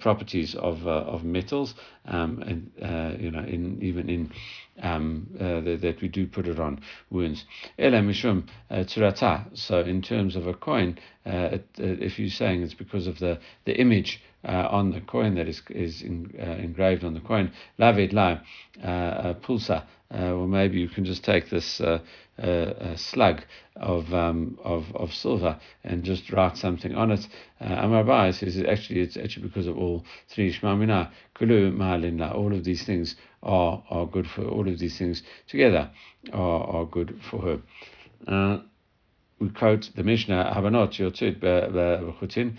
properties 0.00 0.54
of 0.54 0.86
of 0.86 1.24
metals, 1.24 1.74
um, 2.06 2.42
and 2.42 2.70
you 3.20 3.30
know, 3.30 3.40
in 3.44 3.78
even 3.82 4.10
in 4.10 4.30
um, 4.82 5.26
that, 5.38 5.78
that, 5.80 6.00
we 6.00 6.08
do 6.08 6.26
put 6.26 6.46
it 6.46 6.60
on 6.60 6.80
wounds. 7.10 7.44
Ela 7.78 7.98
mishum 8.00 8.44
tzurata. 8.70 9.46
So 9.54 9.80
in 9.80 10.02
terms 10.02 10.36
of 10.36 10.46
a 10.46 10.54
coin, 10.54 10.98
it, 11.24 11.66
if 11.78 12.18
you're 12.18 12.28
saying 12.28 12.62
it's 12.62 12.74
because 12.74 13.06
of 13.06 13.18
the 13.18 13.38
the 13.64 13.78
image 13.80 14.20
uh, 14.46 14.68
on 14.70 14.92
the 14.92 15.00
coin 15.00 15.34
that 15.34 15.48
is 15.48 15.62
is 15.70 16.02
in, 16.02 16.32
uh, 16.40 16.62
engraved 16.62 17.04
on 17.04 17.14
the 17.14 17.20
coin. 17.20 17.50
Lavid 17.78 18.12
la 18.12 18.38
uh, 18.82 19.34
pulsa. 19.34 19.84
or 20.10 20.46
maybe 20.46 20.78
you 20.78 20.88
can 20.88 21.04
just 21.04 21.24
take 21.24 21.50
this 21.50 21.80
slug 22.94 23.42
of, 23.76 24.14
um, 24.14 24.58
of 24.62 24.94
of 24.94 25.12
silver 25.12 25.58
and 25.82 26.04
just 26.04 26.30
write 26.32 26.56
something 26.56 26.94
on 26.94 27.10
it. 27.10 27.26
Amar 27.60 28.04
Abai 28.04 28.32
says 28.32 28.56
actually 28.68 29.00
it's 29.00 29.16
actually 29.16 29.48
because 29.48 29.66
of 29.66 29.76
all 29.76 30.04
three 30.28 30.52
shmamina 30.52 31.10
kulu 31.34 31.72
ma'alinla. 31.72 32.34
All 32.34 32.52
of 32.54 32.62
these 32.62 32.84
things 32.84 33.16
are 33.46 33.82
are 33.88 34.06
good 34.06 34.26
for 34.26 34.44
all 34.44 34.68
of 34.68 34.78
these 34.78 34.98
things 34.98 35.22
together 35.48 35.90
are 36.32 36.62
are 36.64 36.84
good 36.84 37.18
for 37.30 37.40
her. 37.40 37.60
Uh, 38.26 38.58
we 39.38 39.48
quote 39.50 39.90
the 39.94 40.02
Mishnah, 40.02 40.52
Habanot 40.54 40.98
Yotzit 40.98 41.40
Bechutin 41.40 42.56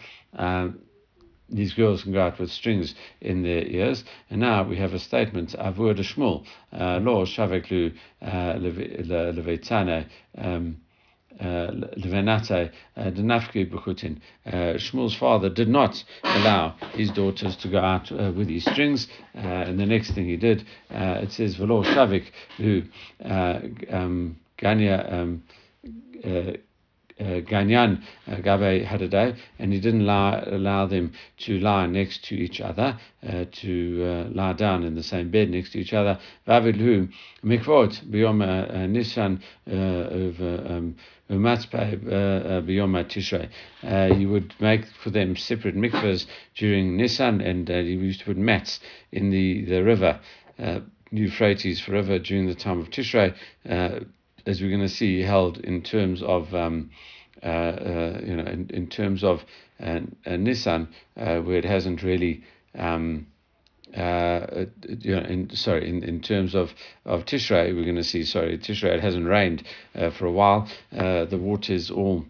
these 1.49 1.73
girls 1.73 2.03
can 2.03 2.11
go 2.11 2.21
out 2.21 2.39
with 2.39 2.51
strings 2.51 2.93
in 3.21 3.43
their 3.43 3.65
ears. 3.65 4.03
And 4.29 4.41
now 4.41 4.63
we 4.63 4.77
have 4.77 4.93
a 4.93 4.99
statement, 4.99 5.55
Avur 5.57 5.93
de 5.95 6.03
Shmuel, 6.03 6.45
uh, 6.73 6.99
lo 7.01 7.25
shaveklu 7.25 7.93
uh, 8.21 8.59
levetane, 11.39 12.69
um, 12.69 12.71
uh, 12.95 13.11
Levenate 13.11 13.69
Bukutin. 13.69 14.19
Shmuel's 14.45 15.15
father 15.15 15.49
did 15.49 15.67
not 15.67 16.03
allow 16.23 16.75
his 16.93 17.11
daughters 17.11 17.55
to 17.57 17.67
go 17.67 17.79
out 17.79 18.11
uh, 18.11 18.31
with 18.35 18.47
these 18.47 18.69
strings, 18.69 19.07
uh, 19.35 19.39
and 19.39 19.79
the 19.79 19.85
next 19.85 20.11
thing 20.11 20.25
he 20.25 20.37
did, 20.37 20.65
uh, 20.91 21.19
it 21.21 21.31
says 21.31 21.55
Velo 21.55 21.83
Shavik, 21.83 22.31
who 22.57 22.83
um, 23.23 24.37
Ganya. 24.57 25.13
Um, 25.13 25.43
uh, 26.23 26.53
Ganyan 27.19 28.01
uh, 28.27 28.35
Gabe 28.35 28.83
had 28.85 29.01
a 29.01 29.07
day, 29.07 29.35
and 29.59 29.73
he 29.73 29.79
didn't 29.79 30.01
allow, 30.01 30.85
them 30.85 31.13
to 31.39 31.59
lie 31.59 31.85
next 31.87 32.23
to 32.25 32.35
each 32.35 32.61
other, 32.61 32.97
uh, 33.27 33.45
to 33.51 34.03
uh, 34.03 34.29
lie 34.33 34.53
down 34.53 34.83
in 34.83 34.95
the 34.95 35.03
same 35.03 35.29
bed 35.31 35.49
next 35.49 35.71
to 35.71 35.79
each 35.79 35.93
other. 35.93 36.19
Vavidhu 36.47 37.11
mikvot 37.43 38.03
biyom 38.09 38.41
uh, 38.41 38.87
Nissan 38.87 39.41
of 39.65 40.39
um, 40.71 40.95
Tishrei. 43.05 43.49
You 44.19 44.29
would 44.29 44.53
make 44.59 44.85
for 44.85 45.09
them 45.09 45.35
separate 45.35 45.75
mikvahs 45.75 46.25
during 46.55 46.97
Nissan, 46.97 47.45
and 47.45 47.69
uh, 47.69 47.75
you 47.75 47.99
used 47.99 48.19
to 48.19 48.25
put 48.25 48.37
mats 48.37 48.79
in 49.11 49.29
the, 49.31 49.65
the 49.65 49.83
river. 49.83 50.19
Euphrates 51.11 51.79
forever 51.79 52.19
during 52.19 52.47
the 52.47 52.55
time 52.55 52.79
of 52.79 52.89
Tishrei, 52.89 53.33
uh, 53.69 53.99
as 54.47 54.61
we're 54.61 54.69
going 54.69 54.81
to 54.81 54.89
see, 54.89 55.21
held 55.21 55.57
in 55.59 55.81
terms 55.81 56.23
of 56.23 56.53
um, 56.53 56.89
uh, 57.43 57.45
uh, 57.45 58.21
you 58.23 58.35
know 58.35 58.45
in, 58.45 58.69
in 58.73 58.87
terms 58.87 59.23
of 59.23 59.43
uh, 59.79 59.99
Nissan, 60.25 60.87
where 61.15 61.57
it 61.57 61.65
hasn't 61.65 62.03
really. 62.03 62.43
Um, 62.77 63.27
uh, 63.95 64.65
you 64.99 65.15
know, 65.15 65.21
in, 65.21 65.49
sorry, 65.55 65.89
in, 65.89 66.03
in 66.03 66.19
terms 66.19 66.53
of, 66.53 66.71
of 67.05 67.25
Tishrei, 67.25 67.73
we're 67.73 67.83
going 67.83 67.95
to 67.95 68.03
see, 68.03 68.25
sorry, 68.25 68.57
Tishrei, 68.57 68.95
it 68.95 69.01
hasn't 69.01 69.25
rained 69.25 69.63
uh, 69.95 70.11
for 70.11 70.25
a 70.25 70.31
while. 70.31 70.67
Uh, 70.95 71.23
the 71.25 71.37
water 71.37 71.73
is 71.73 71.89
all 71.89 72.25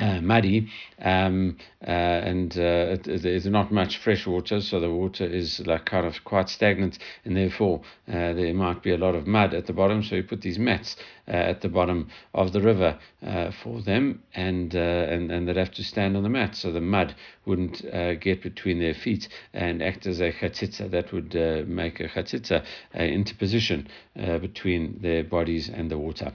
uh, 0.00 0.20
muddy 0.20 0.68
um, 1.02 1.56
uh, 1.86 1.90
and 1.90 2.52
uh, 2.58 2.96
there's 3.04 3.46
not 3.46 3.70
much 3.72 3.98
fresh 3.98 4.26
water, 4.26 4.60
so 4.60 4.80
the 4.80 4.90
water 4.90 5.24
is 5.24 5.60
like 5.66 5.84
kind 5.86 6.06
of 6.06 6.24
quite 6.24 6.48
stagnant, 6.48 6.98
and 7.24 7.36
therefore 7.36 7.80
uh, 8.08 8.32
there 8.32 8.54
might 8.54 8.82
be 8.82 8.92
a 8.92 8.98
lot 8.98 9.14
of 9.14 9.26
mud 9.26 9.54
at 9.54 9.66
the 9.66 9.72
bottom. 9.72 10.02
So 10.02 10.16
you 10.16 10.22
put 10.22 10.40
these 10.40 10.58
mats 10.58 10.96
uh, 11.28 11.32
at 11.32 11.60
the 11.60 11.68
bottom 11.68 12.08
of 12.34 12.52
the 12.52 12.60
river 12.60 12.98
uh, 13.26 13.50
for 13.62 13.80
them, 13.82 14.22
and 14.34 14.74
and 14.74 15.30
and 15.30 15.48
they'd 15.48 15.56
have 15.56 15.72
to 15.72 15.84
stand 15.84 16.16
on 16.16 16.22
the 16.22 16.28
mat, 16.28 16.56
so 16.56 16.72
the 16.72 16.80
mud 16.80 17.14
wouldn't 17.50 17.84
uh, 17.84 18.14
get 18.14 18.42
between 18.42 18.78
their 18.78 18.94
feet 18.94 19.28
and 19.52 19.82
act 19.82 20.06
as 20.06 20.20
a 20.20 20.32
chatzitza. 20.32 20.90
That 20.90 21.12
would 21.12 21.34
uh, 21.34 21.64
make 21.66 22.00
a 22.00 22.08
chatzitza 22.08 22.64
uh, 22.98 23.02
interposition 23.02 23.88
between 24.14 24.98
their 25.00 25.24
bodies 25.24 25.68
and 25.68 25.90
the 25.90 25.98
water. 25.98 26.32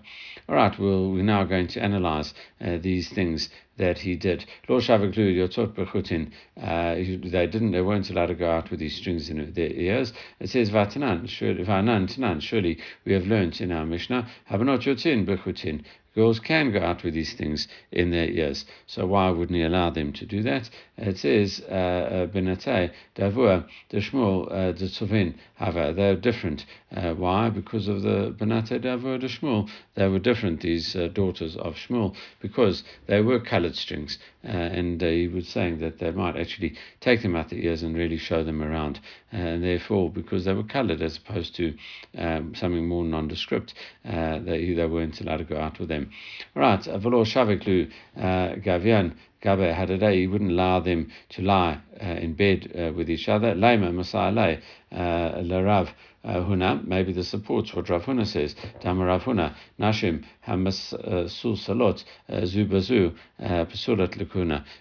All 0.49 0.55
right, 0.55 0.77
well, 0.79 1.11
we're 1.11 1.23
now 1.23 1.43
going 1.43 1.67
to 1.67 1.79
analyze 1.81 2.33
these 2.59 3.09
things 3.09 3.49
that 3.77 3.99
he 3.99 4.15
did. 4.15 4.45
Lo 4.67 4.79
shavaklu 4.79 5.35
yotzot 5.35 5.73
bechutin. 5.73 6.31
Uh, 6.61 6.95
they 7.29 7.47
didn't. 7.47 7.71
They 7.71 7.81
weren't 7.81 8.09
allowed 8.09 8.27
to 8.27 8.35
go 8.35 8.49
out 8.49 8.71
with 8.71 8.79
these 8.79 8.95
strings 8.95 9.29
in 9.29 9.53
their 9.53 9.71
ears. 9.71 10.13
It 10.39 10.49
says 10.49 10.69
vatanan. 10.71 11.27
Vanan 11.65 12.07
tanan. 12.07 12.41
Surely 12.41 12.79
we 13.05 13.13
have 13.13 13.25
learnt 13.25 13.61
in 13.61 13.71
our 13.71 13.85
Mishnah. 13.85 14.27
Habanot 14.49 14.83
yotzin 14.83 15.25
bechutin. 15.25 15.83
Girls 16.15 16.39
can 16.39 16.71
go 16.71 16.79
out 16.79 17.03
with 17.03 17.13
these 17.13 17.33
things 17.33 17.67
in 17.91 18.11
their 18.11 18.29
ears. 18.29 18.65
So 18.87 19.05
why 19.05 19.29
wouldn't 19.31 19.57
he 19.57 19.63
allow 19.63 19.89
them 19.89 20.13
to 20.13 20.25
do 20.25 20.41
that? 20.43 20.69
It 20.97 21.17
says, 21.17 21.61
uh, 21.69 21.73
uh, 21.73 22.27
Benatei, 22.27 22.91
Davua, 23.17 23.65
the 23.89 23.97
Shmuel, 23.97 24.77
the 24.77 24.85
Tzovin, 24.85 25.33
Hava. 25.55 25.91
They're 25.93 26.15
different. 26.15 26.65
Uh, 26.95 27.13
why? 27.13 27.49
Because 27.49 27.89
of 27.89 28.03
the 28.03 28.33
Benatei, 28.39 28.79
Davua, 28.79 29.19
the 29.19 29.27
Shmuel. 29.27 29.69
They 29.95 30.07
were 30.07 30.19
different, 30.19 30.61
these 30.61 30.95
uh, 30.95 31.09
daughters 31.13 31.57
of 31.57 31.75
Shmuel, 31.75 32.15
because 32.41 32.83
they 33.07 33.21
were 33.21 33.39
colored 33.41 33.75
strings. 33.75 34.17
Uh, 34.45 34.49
and 34.49 35.01
uh, 35.01 35.07
he 35.07 35.27
was 35.27 35.47
saying 35.47 35.79
that 35.79 35.99
they 35.99 36.11
might 36.11 36.37
actually 36.37 36.75
take 36.99 37.21
them 37.21 37.35
out 37.35 37.49
the 37.49 37.65
ears 37.65 37.81
and 37.83 37.95
really 37.95 38.17
show 38.17 38.43
them 38.43 38.61
around. 38.61 38.99
Uh, 39.33 39.37
and 39.37 39.63
therefore, 39.63 40.09
because 40.11 40.45
they 40.45 40.53
were 40.53 40.63
coloured 40.63 41.01
as 41.01 41.17
opposed 41.17 41.55
to 41.55 41.73
um, 42.17 42.53
something 42.53 42.87
more 42.87 43.03
nondescript, 43.03 43.73
they, 44.03 44.73
they 44.75 44.85
weren't 44.85 45.19
allowed 45.21 45.37
to 45.37 45.43
go 45.43 45.57
out 45.57 45.79
with 45.79 45.89
them. 45.89 46.09
Right, 46.53 46.83
Velo 46.83 47.23
Shaveklu 47.23 47.91
Gavian. 48.17 49.15
Gabe 49.45 49.99
day, 49.99 50.21
he 50.21 50.27
wouldn't 50.27 50.51
allow 50.51 50.79
them 50.79 51.11
to 51.29 51.43
lie 51.43 51.79
uh, 52.01 52.05
in 52.05 52.33
bed 52.33 52.71
uh, 52.75 52.91
with 52.93 53.11
each 53.11 53.29
other. 53.29 53.53
Lema 53.53 53.93
Masai 53.93 54.59
uh, 54.91 54.95
Larav 55.41 55.89
Huna, 56.25 56.83
maybe 56.87 57.13
the 57.13 57.23
supports 57.23 57.71
what 57.75 57.87
Rav 57.87 58.03
Huna 58.05 58.25
says. 58.25 58.55
Dama 58.81 59.05
Rav 59.05 59.21
Huna, 59.21 59.53
Nashim 59.79 60.23
Hamas 60.47 60.89
Sul 61.29 61.55
Salot 61.55 62.03
Zubazu 62.27 63.13
Pasulat 63.39 64.17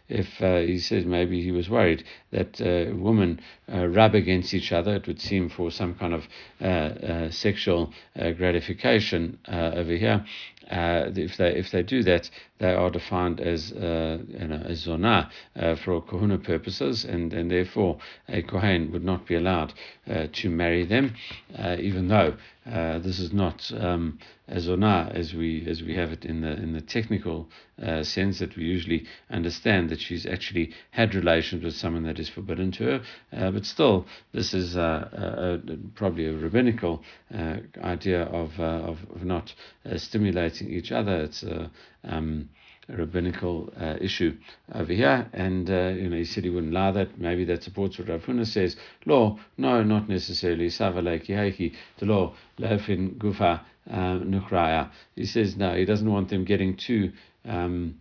If 0.09 0.43
uh, 0.43 0.59
he 0.61 0.79
says 0.79 1.07
maybe 1.07 1.43
he 1.43 1.53
was 1.53 1.71
worried 1.71 2.05
that 2.33 2.61
uh, 2.61 2.95
women 2.97 3.41
uh, 3.73 3.87
rub 3.87 4.15
against 4.15 4.53
each 4.53 4.73
other, 4.73 4.97
it 4.97 5.07
would 5.07 5.21
seem 5.21 5.49
for 5.49 5.71
some 5.71 5.95
kind 5.95 6.15
of 6.15 7.33
sexual 7.33 7.93
gratification 8.15 9.39
over 9.49 9.93
here. 9.93 10.25
Uh, 10.71 11.11
if 11.15 11.37
they 11.37 11.55
if 11.57 11.71
they 11.71 11.83
do 11.83 12.03
that, 12.03 12.31
they 12.59 12.73
are 12.73 12.91
defined 12.91 13.41
as 13.41 13.73
uh, 13.73 14.19
you 14.29 14.49
know, 14.49 14.63
as 14.65 14.87
zonah 14.87 15.29
uh, 15.57 15.75
for 15.85 16.01
kahuna 16.01 16.39
purposes, 16.39 17.05
and, 17.05 17.33
and 17.35 17.51
therefore 17.51 17.99
a 18.29 18.43
kohen 18.43 18.91
would 18.93 19.05
not 19.05 19.27
be 19.27 19.35
allowed 19.35 19.75
uh, 20.09 20.27
to 20.33 20.49
marry 20.49 20.85
them, 20.87 21.15
uh, 21.59 21.77
even 21.79 22.09
though 22.09 22.35
uh, 22.67 22.99
this 23.01 23.19
is 23.19 23.33
not 23.33 23.71
um, 23.79 24.19
as 24.49 24.67
zonah 24.69 25.15
as 25.15 25.35
we 25.35 25.67
as 25.67 25.83
we 25.83 25.95
have 25.95 26.13
it 26.13 26.25
in 26.25 26.41
the 26.41 26.53
in 26.53 26.73
the 26.73 26.81
technical 26.81 27.49
sense 28.03 28.39
that 28.39 28.57
we 28.57 28.63
usually 28.63 29.05
understand 29.31 29.91
that 29.91 30.01
she's 30.01 30.27
actually 30.27 30.73
had 30.93 31.13
relations 31.13 31.65
with 31.65 31.75
someone 31.75 32.05
that 32.05 32.21
is 32.21 32.29
forbidden 32.29 32.71
to 32.71 32.85
her, 33.33 33.51
but 33.51 33.67
still 33.67 34.07
this 34.33 34.55
is 34.55 34.75
probably 35.97 36.27
a 36.27 36.33
rabbinical 36.33 37.03
idea 37.83 38.23
of, 38.27 38.53
of, 38.61 38.99
of 39.13 39.25
not 39.25 39.53
stimulating 39.97 40.54
each 40.63 40.93
other. 40.93 41.23
It's 41.23 41.43
a 41.43 41.71
um, 42.05 42.49
a 42.89 42.97
rabbinical 42.97 43.73
uh, 43.81 43.97
issue 44.01 44.37
over 44.75 44.93
here, 44.93 45.29
and 45.33 45.71
uh, 45.71 45.93
you 45.97 46.09
know 46.09 46.17
he 46.17 46.25
said 46.25 46.45
he 46.45 46.51
wouldn't 46.51 46.73
allow 46.73 46.93
that. 46.93 47.19
Maybe 47.19 47.45
that 47.47 47.63
supports 47.63 47.99
what 47.99 48.09
Rav 48.09 48.23
Huna 48.23 48.47
says. 48.47 48.77
Law, 49.07 49.39
no, 49.57 49.83
not 49.83 50.09
necessarily. 50.09 50.69
The 50.69 51.75
law 52.03 52.35
lefin 52.59 53.17
gufa 53.17 53.61
um, 53.91 54.25
nukraya. 54.31 54.91
He 55.17 55.25
says 55.25 55.57
no, 55.57 55.75
he 55.75 55.85
doesn't 55.85 56.11
want 56.11 56.29
them 56.29 56.45
getting 56.45 56.77
too. 56.77 57.13
Um, 57.47 58.01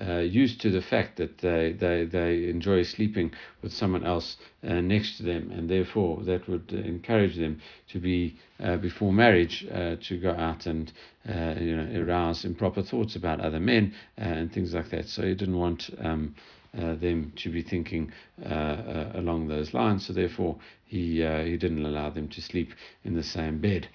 uh, 0.00 0.18
used 0.18 0.60
to 0.60 0.70
the 0.70 0.82
fact 0.82 1.16
that 1.16 1.38
they, 1.38 1.72
they, 1.72 2.04
they 2.04 2.48
enjoy 2.48 2.82
sleeping 2.82 3.32
with 3.62 3.72
someone 3.72 4.04
else 4.04 4.36
uh, 4.62 4.74
next 4.74 5.16
to 5.16 5.22
them, 5.22 5.50
and 5.50 5.68
therefore 5.68 6.22
that 6.24 6.46
would 6.48 6.72
encourage 6.72 7.36
them 7.36 7.60
to 7.88 7.98
be 7.98 8.36
uh, 8.60 8.76
before 8.76 9.12
marriage 9.12 9.66
uh, 9.72 9.96
to 10.02 10.18
go 10.18 10.32
out 10.32 10.66
and 10.66 10.92
uh, 11.28 11.54
you 11.58 11.76
know 11.76 12.02
arouse 12.02 12.44
improper 12.44 12.82
thoughts 12.82 13.16
about 13.16 13.40
other 13.40 13.60
men 13.60 13.94
and 14.16 14.52
things 14.52 14.74
like 14.74 14.90
that. 14.90 15.08
So 15.08 15.22
he 15.22 15.34
didn't 15.34 15.58
want. 15.58 15.90
Um, 16.00 16.34
them 16.74 17.32
to 17.36 17.50
be 17.50 17.62
thinking 17.62 18.12
along 18.44 19.48
those 19.48 19.72
lines, 19.72 20.06
so 20.06 20.12
therefore 20.12 20.58
he 20.84 21.22
he 21.22 21.56
didn't 21.56 21.86
allow 21.86 22.10
them 22.10 22.28
to 22.28 22.42
sleep 22.42 22.74
in 23.02 23.14
the 23.14 23.22
same 23.22 23.58
bed. 23.62 23.88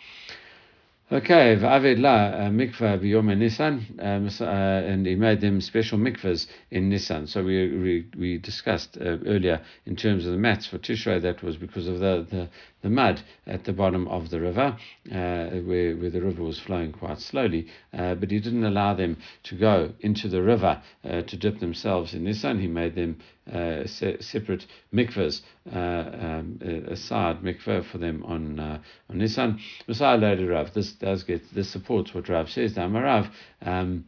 Okay, 1.14 1.58
V'aved 1.58 2.00
la 2.00 2.50
mikvah 2.50 2.98
b'yom 2.98 3.38
Nisan, 3.38 3.86
um, 4.00 4.30
uh, 4.40 4.46
and 4.46 5.06
he 5.06 5.16
made 5.16 5.42
them 5.42 5.60
special 5.60 5.98
mikvahs 5.98 6.48
in 6.70 6.90
Nissan. 6.90 7.28
So 7.28 7.44
we 7.44 7.68
we, 7.78 8.06
we 8.18 8.38
discussed 8.38 8.96
uh, 8.96 9.18
earlier 9.26 9.60
in 9.86 9.98
terms 9.98 10.26
of 10.26 10.32
the 10.32 10.38
mats 10.38 10.68
for 10.68 10.78
Tishrei, 10.78 11.22
that 11.22 11.44
was 11.44 11.58
because 11.58 11.90
of 11.90 12.00
the, 12.00 12.26
the, 12.30 12.50
the 12.82 12.90
mud 12.90 13.22
at 13.46 13.64
the 13.66 13.74
bottom 13.74 14.08
of 14.08 14.30
the 14.30 14.40
river, 14.40 14.78
uh, 15.12 15.50
where, 15.62 15.96
where 15.96 16.10
the 16.10 16.22
river 16.22 16.44
was 16.44 16.60
flowing 16.60 16.92
quite 16.92 17.20
slowly. 17.20 17.68
Uh, 17.94 18.16
but 18.16 18.32
he 18.32 18.40
didn't 18.40 18.64
allow 18.64 18.94
them 18.94 19.18
to 19.44 19.56
go 19.56 19.94
into 20.00 20.28
the 20.28 20.42
river 20.42 20.82
uh, 21.04 21.22
to 21.22 21.38
dip 21.38 21.60
themselves 21.60 22.14
in 22.14 22.24
Nisan. 22.24 22.60
He 22.60 22.68
made 22.68 22.96
them 22.96 23.20
uh, 23.52 23.86
se- 23.86 24.22
separate 24.22 24.66
mikvahs, 24.94 25.42
uh, 25.74 25.78
um, 25.78 26.60
a 26.88 26.96
side 26.96 27.42
mikvah 27.42 27.86
for 27.92 27.98
them 27.98 28.24
on 28.26 28.60
uh, 28.60 28.82
on 29.10 29.18
Nisan. 29.18 29.60
Messiah 29.88 30.18
later 30.18 30.48
Rav. 30.48 30.74
This 30.74 30.94
does 30.94 31.24
get 31.24 31.42
this 31.54 31.70
supports 31.70 32.14
what 32.14 32.30
Rav 32.30 32.50
says. 32.50 32.74
Amarav. 32.76 33.30
Um, 33.62 34.06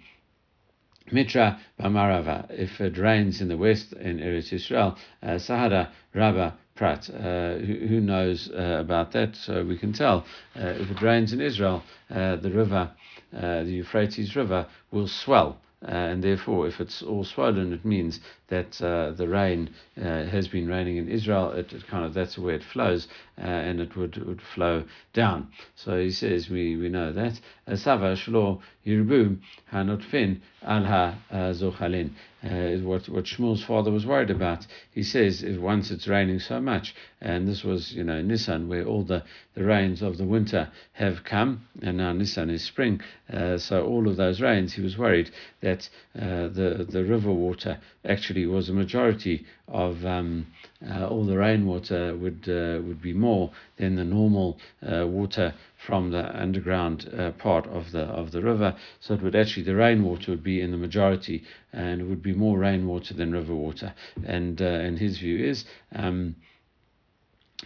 Mitra 1.11 1.59
Bamarava, 1.79 2.49
if 2.49 2.79
it 2.79 2.97
rains 2.97 3.41
in 3.41 3.49
the 3.49 3.57
west 3.57 3.91
in 3.91 4.19
Eretz 4.19 4.53
Israel, 4.53 4.97
uh, 5.21 5.37
Sahara 5.37 5.91
Rabba 6.13 6.57
Prat. 6.75 7.09
Uh, 7.09 7.55
who, 7.57 7.87
who, 7.87 7.99
knows 8.01 8.49
uh, 8.49 8.77
about 8.79 9.11
that? 9.11 9.35
So 9.35 9.63
we 9.63 9.77
can 9.77 9.93
tell 9.93 10.25
uh, 10.55 10.67
if 10.67 10.89
it 10.89 11.01
rains 11.01 11.31
in 11.31 11.41
Israel, 11.41 11.83
uh, 12.09 12.37
the 12.37 12.49
river, 12.49 12.91
uh, 13.35 13.63
the 13.63 13.71
Euphrates 13.71 14.35
River, 14.35 14.67
will 14.91 15.07
swell. 15.07 15.59
Uh, 15.83 15.91
and 15.91 16.23
therefore, 16.23 16.67
if 16.67 16.79
it's 16.79 17.01
all 17.01 17.25
swollen, 17.25 17.73
it 17.73 17.83
means 17.83 18.21
that 18.53 18.81
uh, 18.81 19.11
the 19.11 19.27
rain 19.27 19.69
uh, 19.97 20.25
has 20.25 20.47
been 20.47 20.67
raining 20.67 20.97
in 20.97 21.09
Israel. 21.09 21.51
It, 21.51 21.73
it, 21.73 21.87
kind 21.87 22.05
of 22.05 22.13
that's 22.13 22.37
where 22.37 22.53
it 22.53 22.63
flows, 22.63 23.07
uh, 23.39 23.41
and 23.41 23.79
it 23.79 23.95
would, 23.97 24.15
would 24.27 24.41
flow 24.53 24.83
down. 25.13 25.47
So 25.75 25.99
he 25.99 26.11
says 26.11 26.49
we, 26.49 26.75
we 26.75 26.89
know 26.89 27.11
that. 27.13 27.39
Sava 27.75 28.15
shlo 28.15 28.61
yirbu 28.85 29.39
hanotfin 29.71 30.41
al 30.61 30.83
ha 30.83 31.15
zochalin. 31.31 32.11
Uh, 32.43 32.75
what 32.83 33.07
what 33.07 33.23
Shmuel's 33.23 33.63
father 33.63 33.89
was 33.89 34.05
worried 34.05 34.29
about. 34.29 34.67
He 34.91 35.01
says 35.01 35.43
if 35.43 35.57
once 35.57 35.91
it's 35.91 36.09
raining 36.09 36.39
so 36.39 36.59
much, 36.59 36.93
and 37.21 37.47
this 37.47 37.63
was 37.63 37.93
you 37.93 38.03
know 38.03 38.21
Nissan 38.21 38.67
where 38.67 38.83
all 38.83 39.03
the, 39.03 39.23
the 39.53 39.63
rains 39.63 40.01
of 40.01 40.17
the 40.17 40.25
winter 40.25 40.69
have 40.91 41.23
come, 41.23 41.65
and 41.81 41.95
now 41.95 42.11
Nissan 42.11 42.51
is 42.51 42.61
spring, 42.61 42.99
uh, 43.31 43.57
so 43.57 43.85
all 43.85 44.09
of 44.09 44.17
those 44.17 44.41
rains, 44.41 44.73
he 44.73 44.81
was 44.81 44.97
worried 44.97 45.31
that 45.61 45.89
uh, 46.19 46.49
the 46.49 46.85
the 46.89 47.05
river 47.05 47.31
water 47.31 47.79
actually 48.03 48.42
was 48.45 48.69
a 48.69 48.73
majority 48.73 49.45
of 49.67 50.05
um, 50.05 50.47
uh, 50.89 51.07
all 51.07 51.25
the 51.25 51.37
rainwater 51.37 52.15
would 52.15 52.47
uh, 52.47 52.81
would 52.85 53.01
be 53.01 53.13
more 53.13 53.51
than 53.77 53.95
the 53.95 54.03
normal 54.03 54.57
uh, 54.81 55.07
water 55.07 55.53
from 55.85 56.11
the 56.11 56.41
underground 56.41 57.09
uh, 57.17 57.31
part 57.31 57.65
of 57.67 57.91
the 57.91 58.03
of 58.03 58.31
the 58.31 58.41
river. 58.41 58.75
So 58.99 59.13
it 59.13 59.21
would 59.21 59.35
actually 59.35 59.63
the 59.63 59.75
rainwater 59.75 60.31
would 60.31 60.43
be 60.43 60.61
in 60.61 60.71
the 60.71 60.77
majority, 60.77 61.43
and 61.71 62.01
it 62.01 62.05
would 62.05 62.23
be 62.23 62.33
more 62.33 62.57
rainwater 62.57 63.13
than 63.13 63.31
river 63.31 63.55
water. 63.55 63.93
And 64.25 64.61
uh, 64.61 64.65
and 64.65 64.99
his 64.99 65.19
view 65.19 65.43
is. 65.43 65.65
Um, 65.93 66.35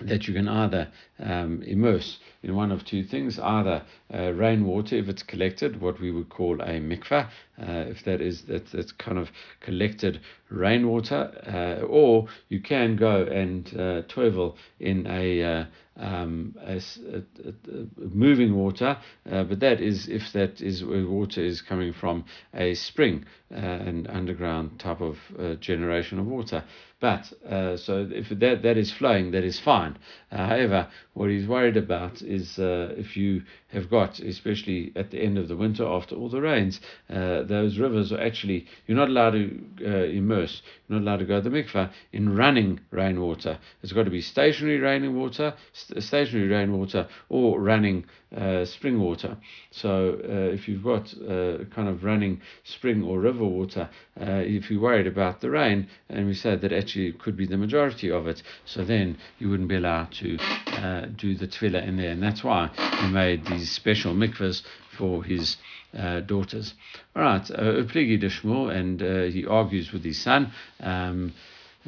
that 0.01 0.27
you 0.27 0.33
can 0.33 0.47
either 0.47 0.87
um, 1.19 1.61
immerse 1.63 2.19
in 2.43 2.55
one 2.55 2.71
of 2.71 2.85
two 2.85 3.03
things 3.03 3.39
either 3.39 3.83
uh, 4.13 4.31
rainwater 4.33 4.95
if 4.95 5.09
it's 5.09 5.23
collected 5.23 5.81
what 5.81 5.99
we 5.99 6.11
would 6.11 6.29
call 6.29 6.61
a 6.61 6.79
mikvah 6.79 7.27
uh, 7.59 7.85
if 7.87 8.03
that 8.05 8.21
is 8.21 8.43
that's, 8.43 8.71
that's 8.71 8.91
kind 8.93 9.17
of 9.17 9.29
collected 9.61 10.19
rainwater 10.49 11.31
uh, 11.47 11.85
or 11.85 12.27
you 12.49 12.59
can 12.59 12.95
go 12.95 13.23
and 13.23 13.67
uh, 13.73 14.01
toivel 14.03 14.55
in 14.79 15.05
a 15.07 15.43
uh, 15.43 15.65
um, 15.97 16.55
a, 16.61 16.75
a, 16.75 17.17
a 17.47 17.85
moving 17.97 18.55
water, 18.55 18.97
uh, 19.31 19.43
but 19.43 19.59
that 19.59 19.81
is 19.81 20.07
if 20.07 20.31
that 20.33 20.61
is 20.61 20.83
water 20.83 21.41
is 21.41 21.61
coming 21.61 21.93
from 21.93 22.25
a 22.53 22.73
spring, 22.73 23.25
uh, 23.51 23.55
an 23.57 24.07
underground 24.07 24.79
type 24.79 25.01
of 25.01 25.17
uh, 25.39 25.55
generation 25.55 26.19
of 26.19 26.27
water. 26.27 26.63
But 26.99 27.31
uh, 27.47 27.77
so 27.77 28.07
if 28.11 28.29
that 28.29 28.61
that 28.63 28.77
is 28.77 28.91
flowing, 28.91 29.31
that 29.31 29.43
is 29.43 29.59
fine. 29.59 29.97
Uh, 30.31 30.47
however, 30.47 30.87
what 31.13 31.29
he's 31.29 31.47
worried 31.47 31.77
about 31.77 32.21
is 32.21 32.59
uh, 32.59 32.93
if 32.97 33.15
you 33.15 33.41
have 33.69 33.89
got, 33.89 34.19
especially 34.19 34.91
at 34.95 35.11
the 35.11 35.19
end 35.21 35.37
of 35.37 35.47
the 35.47 35.55
winter 35.55 35.85
after 35.85 36.15
all 36.15 36.29
the 36.29 36.41
rains, 36.41 36.79
those 37.09 37.77
rivers 37.77 38.11
are 38.11 38.21
actually 38.21 38.65
you're 38.85 38.97
not 38.97 39.09
allowed 39.09 39.31
to 39.31 40.09
immerse, 40.11 40.61
you're 40.87 40.99
not 40.99 41.05
allowed 41.05 41.19
to 41.19 41.25
go 41.25 41.41
to 41.41 41.49
the 41.49 41.55
mikvah 41.63 41.91
in 42.13 42.35
running 42.35 42.79
rainwater. 42.91 43.57
It's 43.83 43.93
got 43.93 44.03
to 44.03 44.11
be 44.11 44.21
stationary 44.21 44.79
rainwater, 44.79 45.53
st- 45.73 46.03
stationary 46.03 46.47
rainwater, 46.47 47.07
or 47.29 47.59
running 47.59 48.05
uh, 48.35 48.65
spring 48.65 48.99
water. 48.99 49.37
So 49.71 50.19
uh, 50.23 50.53
if 50.53 50.67
you've 50.67 50.83
got 50.83 51.13
uh, 51.21 51.65
kind 51.73 51.87
of 51.87 52.03
running 52.03 52.41
spring 52.63 53.03
or 53.03 53.19
river 53.19 53.45
water, 53.45 53.89
uh, 54.19 54.43
if 54.45 54.69
you're 54.69 54.81
worried 54.81 55.07
about 55.07 55.41
the 55.41 55.49
rain, 55.49 55.87
and 56.09 56.25
we 56.25 56.33
said 56.33 56.61
that 56.61 56.73
actually 56.73 57.13
could 57.13 57.37
be 57.37 57.45
the 57.47 57.57
majority 57.57 58.11
of 58.11 58.27
it, 58.27 58.43
so 58.65 58.83
then 58.83 59.17
you 59.39 59.49
wouldn't 59.49 59.69
be 59.69 59.75
allowed 59.75 60.11
to 60.19 60.37
uh, 60.67 61.05
do 61.15 61.35
the 61.35 61.47
tevilah 61.47 61.87
in 61.87 61.97
there, 61.97 62.11
and 62.11 62.21
that's 62.21 62.43
why 62.43 62.69
he 63.01 63.07
made 63.07 63.45
these 63.45 63.71
special 63.71 64.13
mikvahs 64.13 64.63
for 64.97 65.23
his 65.23 65.57
uh, 65.97 66.19
daughters. 66.21 66.73
All 67.15 67.21
right, 67.21 67.43
Upligi 67.43 68.19
de 68.19 68.29
Shmuel, 68.29 68.75
and 68.75 69.01
he 69.33 69.45
argues 69.45 69.91
with 69.91 70.03
his 70.03 70.21
son. 70.21 70.51
Um, 70.79 71.33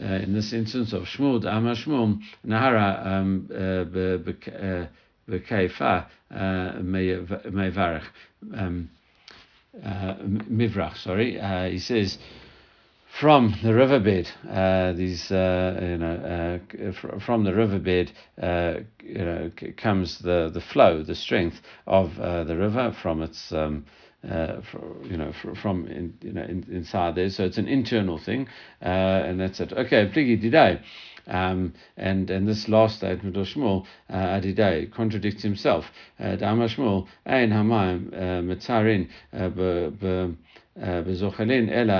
uh, 0.02 0.06
in 0.06 0.34
this 0.34 0.54
instance 0.54 0.94
of 0.94 1.04
Shmuel, 1.04 1.46
Amar 1.46 1.76
Shmuel, 1.76 2.22
Nahara 2.46 3.06
uh, 3.06 3.24
mevarach. 7.50 8.06
Uh, 9.84 10.16
mivrach, 10.50 10.98
sorry, 10.98 11.40
uh, 11.40 11.70
he 11.70 11.80
says, 11.80 12.18
from 13.20 13.54
the 13.64 13.74
riverbed. 13.74 14.30
Uh, 14.50 14.94
these, 14.94 15.30
uh, 15.32 15.78
you 15.82 15.98
know, 15.98 16.60
uh, 16.70 16.92
fr- 16.94 17.20
from 17.20 17.44
the 17.44 17.54
riverbed, 17.54 18.12
uh, 18.42 18.76
you 19.04 19.26
know, 19.26 19.52
c- 19.60 19.72
comes 19.74 20.20
the, 20.20 20.50
the 20.54 20.62
flow, 20.62 21.04
the 21.04 21.16
strength 21.16 21.60
of 21.86 22.18
uh, 22.20 22.46
the 22.46 22.56
river 22.56 22.96
from 23.02 23.22
its, 23.22 23.52
um, 23.52 23.86
uh, 24.30 24.62
fr- 24.62 25.04
you 25.04 25.18
know, 25.18 25.34
fr- 25.42 25.54
from 25.56 25.86
in, 25.88 26.14
you 26.22 26.32
know 26.32 26.44
in, 26.44 26.66
inside 26.72 27.16
there. 27.16 27.30
So 27.30 27.44
it's 27.44 27.58
an 27.58 27.68
internal 27.68 28.18
thing, 28.18 28.48
and 28.80 29.40
that's 29.40 29.60
it. 29.60 29.74
Okay, 29.74 30.08
pligi 30.08 30.42
didai. 30.42 30.82
Um, 31.28 31.74
and 31.96 32.28
and 32.32 32.48
this 32.48 32.68
last 32.68 32.98
statement 32.98 33.38
of 33.38 33.46
Shmuel 33.46 33.86
uh, 34.10 34.16
Adidei 34.16 34.92
contradicts 34.92 35.44
himself. 35.44 35.86
Dama 36.18 36.68
Shmuel 36.68 37.08
ein 37.28 37.52
hamayim 37.52 38.10
mitzarin 38.48 39.08
b'zochelin 40.78 41.70
ela 41.70 42.00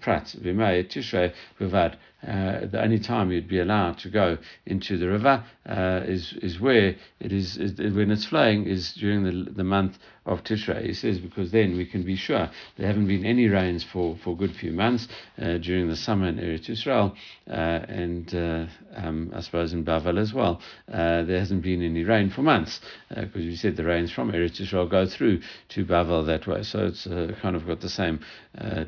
prat 0.00 0.34
v'mei 0.42 0.82
tishrei 0.88 1.32
b'vad. 1.58 1.96
Uh, 2.26 2.66
the 2.66 2.82
only 2.82 2.98
time 2.98 3.30
you'd 3.32 3.48
be 3.48 3.60
allowed 3.60 3.98
to 3.98 4.10
go 4.10 4.36
into 4.66 4.98
the 4.98 5.08
river 5.08 5.42
uh, 5.66 6.00
is 6.04 6.34
is 6.42 6.60
where 6.60 6.94
it 7.18 7.32
is, 7.32 7.56
is, 7.56 7.94
when 7.94 8.10
it's 8.10 8.26
flowing 8.26 8.66
is 8.66 8.92
during 8.94 9.24
the 9.24 9.50
the 9.52 9.64
month 9.64 9.96
of 10.26 10.44
Tishrei. 10.44 10.84
He 10.84 10.92
says 10.92 11.18
because 11.18 11.50
then 11.50 11.78
we 11.78 11.86
can 11.86 12.02
be 12.02 12.16
sure 12.16 12.50
there 12.76 12.86
haven't 12.86 13.06
been 13.06 13.24
any 13.24 13.48
rains 13.48 13.82
for 13.84 14.16
for 14.22 14.34
a 14.34 14.36
good 14.36 14.54
few 14.54 14.72
months 14.72 15.08
uh, 15.40 15.56
during 15.58 15.88
the 15.88 15.96
summer 15.96 16.28
in 16.28 16.36
Eretz 16.36 16.68
Yisrael 16.68 17.14
uh, 17.48 17.52
and 17.88 18.34
uh, 18.34 18.66
um, 18.96 19.32
I 19.34 19.40
suppose 19.40 19.72
in 19.72 19.84
Bavel 19.84 20.18
as 20.18 20.34
well. 20.34 20.60
Uh, 20.92 21.22
there 21.22 21.38
hasn't 21.38 21.62
been 21.62 21.82
any 21.82 22.04
rain 22.04 22.28
for 22.28 22.42
months 22.42 22.80
because 23.08 23.44
we 23.46 23.56
said 23.56 23.76
the 23.76 23.84
rains 23.84 24.12
from 24.12 24.30
Eretz 24.30 24.60
Yisrael 24.60 24.90
go 24.90 25.06
through 25.06 25.40
to 25.70 25.86
Bavel 25.86 26.26
that 26.26 26.46
way, 26.46 26.62
so 26.64 26.86
it's 26.86 27.04
kind 27.40 27.56
of 27.56 27.66
got 27.66 27.80
the 27.80 27.88
same 27.88 28.20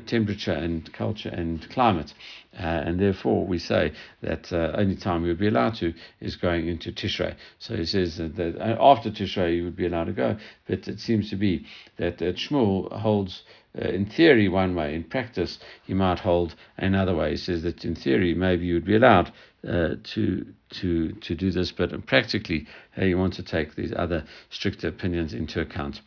temperature 0.05 0.51
and 0.51 0.93
culture 0.93 1.29
and 1.29 1.67
climate. 1.71 2.13
Uh, 2.57 2.83
and 2.85 2.99
therefore, 2.99 3.45
we 3.47 3.57
say 3.57 3.91
that 4.21 4.53
uh, 4.53 4.73
only 4.75 4.95
time 4.95 5.23
we 5.23 5.29
would 5.29 5.39
be 5.39 5.47
allowed 5.47 5.75
to 5.75 5.93
is 6.19 6.35
going 6.35 6.67
into 6.67 6.91
Tishrei. 6.91 7.35
So 7.57 7.75
he 7.75 7.85
says 7.85 8.17
that, 8.17 8.35
that 8.35 8.77
after 8.79 9.09
Tishrei 9.09 9.57
you 9.57 9.63
would 9.63 9.75
be 9.75 9.87
allowed 9.87 10.05
to 10.05 10.13
go, 10.13 10.37
but 10.67 10.87
it 10.87 10.99
seems 10.99 11.29
to 11.31 11.35
be 11.35 11.65
that, 11.97 12.19
that 12.19 12.35
Shmuel 12.35 12.91
holds. 12.91 13.43
Uh, 13.75 13.87
in 13.87 14.05
theory, 14.05 14.47
one 14.47 14.75
way. 14.75 14.93
In 14.93 15.03
practice, 15.03 15.57
he 15.83 15.95
might 15.95 16.19
hold 16.19 16.53
another 16.77 17.15
way. 17.15 17.31
He 17.31 17.37
says 17.37 17.63
that 17.63 17.83
in 17.83 17.95
theory, 17.95 18.35
maybe 18.35 18.67
you 18.67 18.75
would 18.75 18.85
be 18.85 18.95
allowed 18.95 19.33
uh, 19.67 19.95
to 20.03 20.45
to 20.81 21.13
to 21.13 21.33
do 21.33 21.49
this, 21.49 21.71
but 21.71 22.05
practically, 22.05 22.67
uh, 22.95 23.05
you 23.05 23.17
want 23.17 23.33
to 23.33 23.41
take 23.41 23.73
these 23.73 23.91
other 23.95 24.25
stricter 24.51 24.89
opinions 24.89 25.33
into 25.33 25.59
account. 25.59 26.01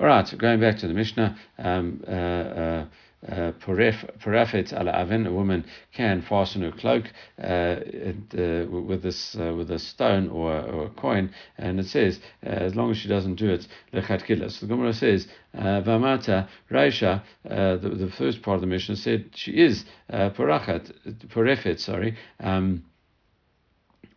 All 0.00 0.08
right, 0.08 0.26
so 0.26 0.36
going 0.36 0.58
back 0.58 0.78
to 0.78 0.88
the 0.88 0.94
Mishnah. 0.94 1.38
Um, 1.58 2.02
uh, 3.28 3.52
ala 4.72 4.90
avin, 4.92 5.26
a 5.26 5.32
woman 5.32 5.64
can 5.92 6.22
fasten 6.22 6.62
her 6.62 6.72
cloak 6.72 7.04
uh, 7.42 7.46
uh, 7.46 8.66
with 8.68 9.02
this 9.02 9.36
uh, 9.36 9.54
with 9.54 9.70
a 9.70 9.78
stone 9.78 10.28
or, 10.28 10.52
or, 10.52 10.86
a 10.86 10.90
coin, 10.90 11.30
and 11.58 11.80
it 11.80 11.86
says 11.86 12.20
uh, 12.44 12.48
as 12.48 12.74
long 12.74 12.90
as 12.90 12.96
she 12.96 13.08
doesn't 13.08 13.36
do 13.36 13.50
it 13.50 13.66
lechat 13.92 14.24
kilas. 14.24 14.52
So 14.52 14.66
the 14.66 14.74
Gemara 14.74 14.92
says 14.92 15.26
vamata 15.54 16.48
reisha. 16.70 17.22
The, 17.44 18.12
first 18.16 18.42
part 18.42 18.56
of 18.56 18.60
the 18.60 18.66
Mishnah 18.66 18.96
said 18.96 19.30
she 19.34 19.52
is 19.52 19.84
porachat 20.10 20.92
porefet. 21.28 21.80
Sorry. 21.80 22.16
Um, 22.40 22.84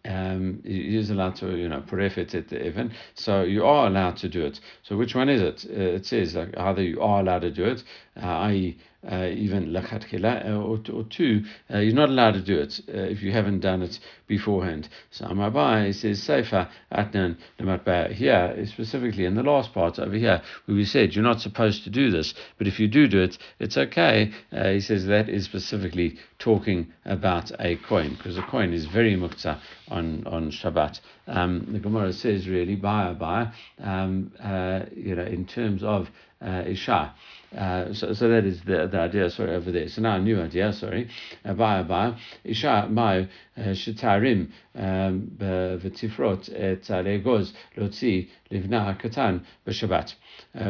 um, 0.05 0.61
is 0.63 1.09
allowed 1.09 1.35
to, 1.35 1.57
you 1.57 1.67
know, 1.67 1.81
porefet 1.81 2.33
at 2.33 2.49
the 2.49 2.65
even. 2.65 2.91
So 3.15 3.43
you 3.43 3.65
are 3.65 3.87
allowed 3.87 4.17
to 4.17 4.29
do 4.29 4.45
it. 4.45 4.59
So 4.83 4.97
which 4.97 5.15
one 5.15 5.29
is 5.29 5.41
it? 5.41 5.65
Uh, 5.69 5.97
it 5.97 6.05
says 6.05 6.35
like 6.35 6.57
either 6.57 6.81
you 6.81 7.01
are 7.01 7.19
allowed 7.19 7.41
to 7.41 7.51
do 7.51 7.65
it, 7.65 7.83
uh, 8.21 8.47
i.e., 8.49 8.77
uh, 9.09 9.27
even 9.27 9.67
lachatchila, 9.67 10.45
uh, 10.45 10.57
or, 10.57 10.77
or 10.93 11.03
two, 11.05 11.41
you're 11.69 11.93
not 11.93 12.09
allowed 12.09 12.33
to 12.33 12.41
do 12.41 12.59
it 12.59 12.81
if 12.87 13.21
you 13.21 13.31
haven't 13.31 13.61
done 13.61 13.81
it 13.81 13.97
beforehand. 14.27 14.89
So 15.09 15.25
Amabai 15.25 15.95
says 15.95 16.21
Sefer 16.21 16.67
Atnan 16.91 17.37
Lematba 17.57 18.11
here, 18.11 18.53
specifically 18.65 19.23
in 19.23 19.35
the 19.35 19.43
last 19.43 19.73
part 19.73 19.99
over 19.99 20.15
here, 20.15 20.41
where 20.65 20.75
we 20.75 20.83
said 20.83 21.15
you're 21.15 21.23
not 21.23 21.39
supposed 21.39 21.85
to 21.85 21.89
do 21.89 22.11
this, 22.11 22.33
but 22.57 22.67
if 22.67 22.77
you 22.77 22.89
do 22.89 23.07
do 23.07 23.21
it, 23.21 23.37
it's 23.57 23.77
okay. 23.77 24.31
He 24.51 24.81
says 24.81 25.05
that 25.05 25.29
is 25.29 25.45
specifically 25.45 26.17
talking 26.37 26.91
about 27.05 27.53
a 27.57 27.77
coin, 27.77 28.15
because 28.15 28.37
a 28.37 28.43
coin 28.43 28.73
is 28.73 28.85
very 28.85 29.15
mukta 29.15 29.61
on, 29.87 30.27
on 30.27 30.51
Shabbat. 30.51 30.99
Um, 31.27 31.67
the 31.71 31.79
Gemara 31.79 32.11
says 32.11 32.49
really, 32.49 32.75
by 32.75 33.13
by, 33.13 33.53
um, 33.81 34.33
uh, 34.43 34.81
you 34.93 35.15
know, 35.15 35.23
in 35.23 35.45
terms 35.45 35.83
of 35.83 36.09
uh, 36.41 36.63
Isha. 36.65 37.13
Uh, 37.57 37.93
so, 37.93 38.13
so 38.13 38.29
that 38.29 38.45
is 38.45 38.61
the, 38.61 38.87
the 38.87 38.99
idea, 38.99 39.29
sorry, 39.29 39.55
over 39.55 39.71
there. 39.71 39.87
So 39.89 40.01
now 40.01 40.15
a 40.15 40.19
new 40.19 40.39
idea, 40.41 40.71
sorry. 40.71 41.09
Abaye 41.45 41.87
Abaye. 41.87 42.17
Isha 42.43 42.87
mayu 42.91 43.27
shitarim 43.57 44.49
v'tifrot 44.75 46.49
et 46.53 46.83
legoz 46.83 47.53
lotzi 47.75 48.29
livna 48.51 48.99
katan 49.01 49.41
b'shabbat. 49.65 50.13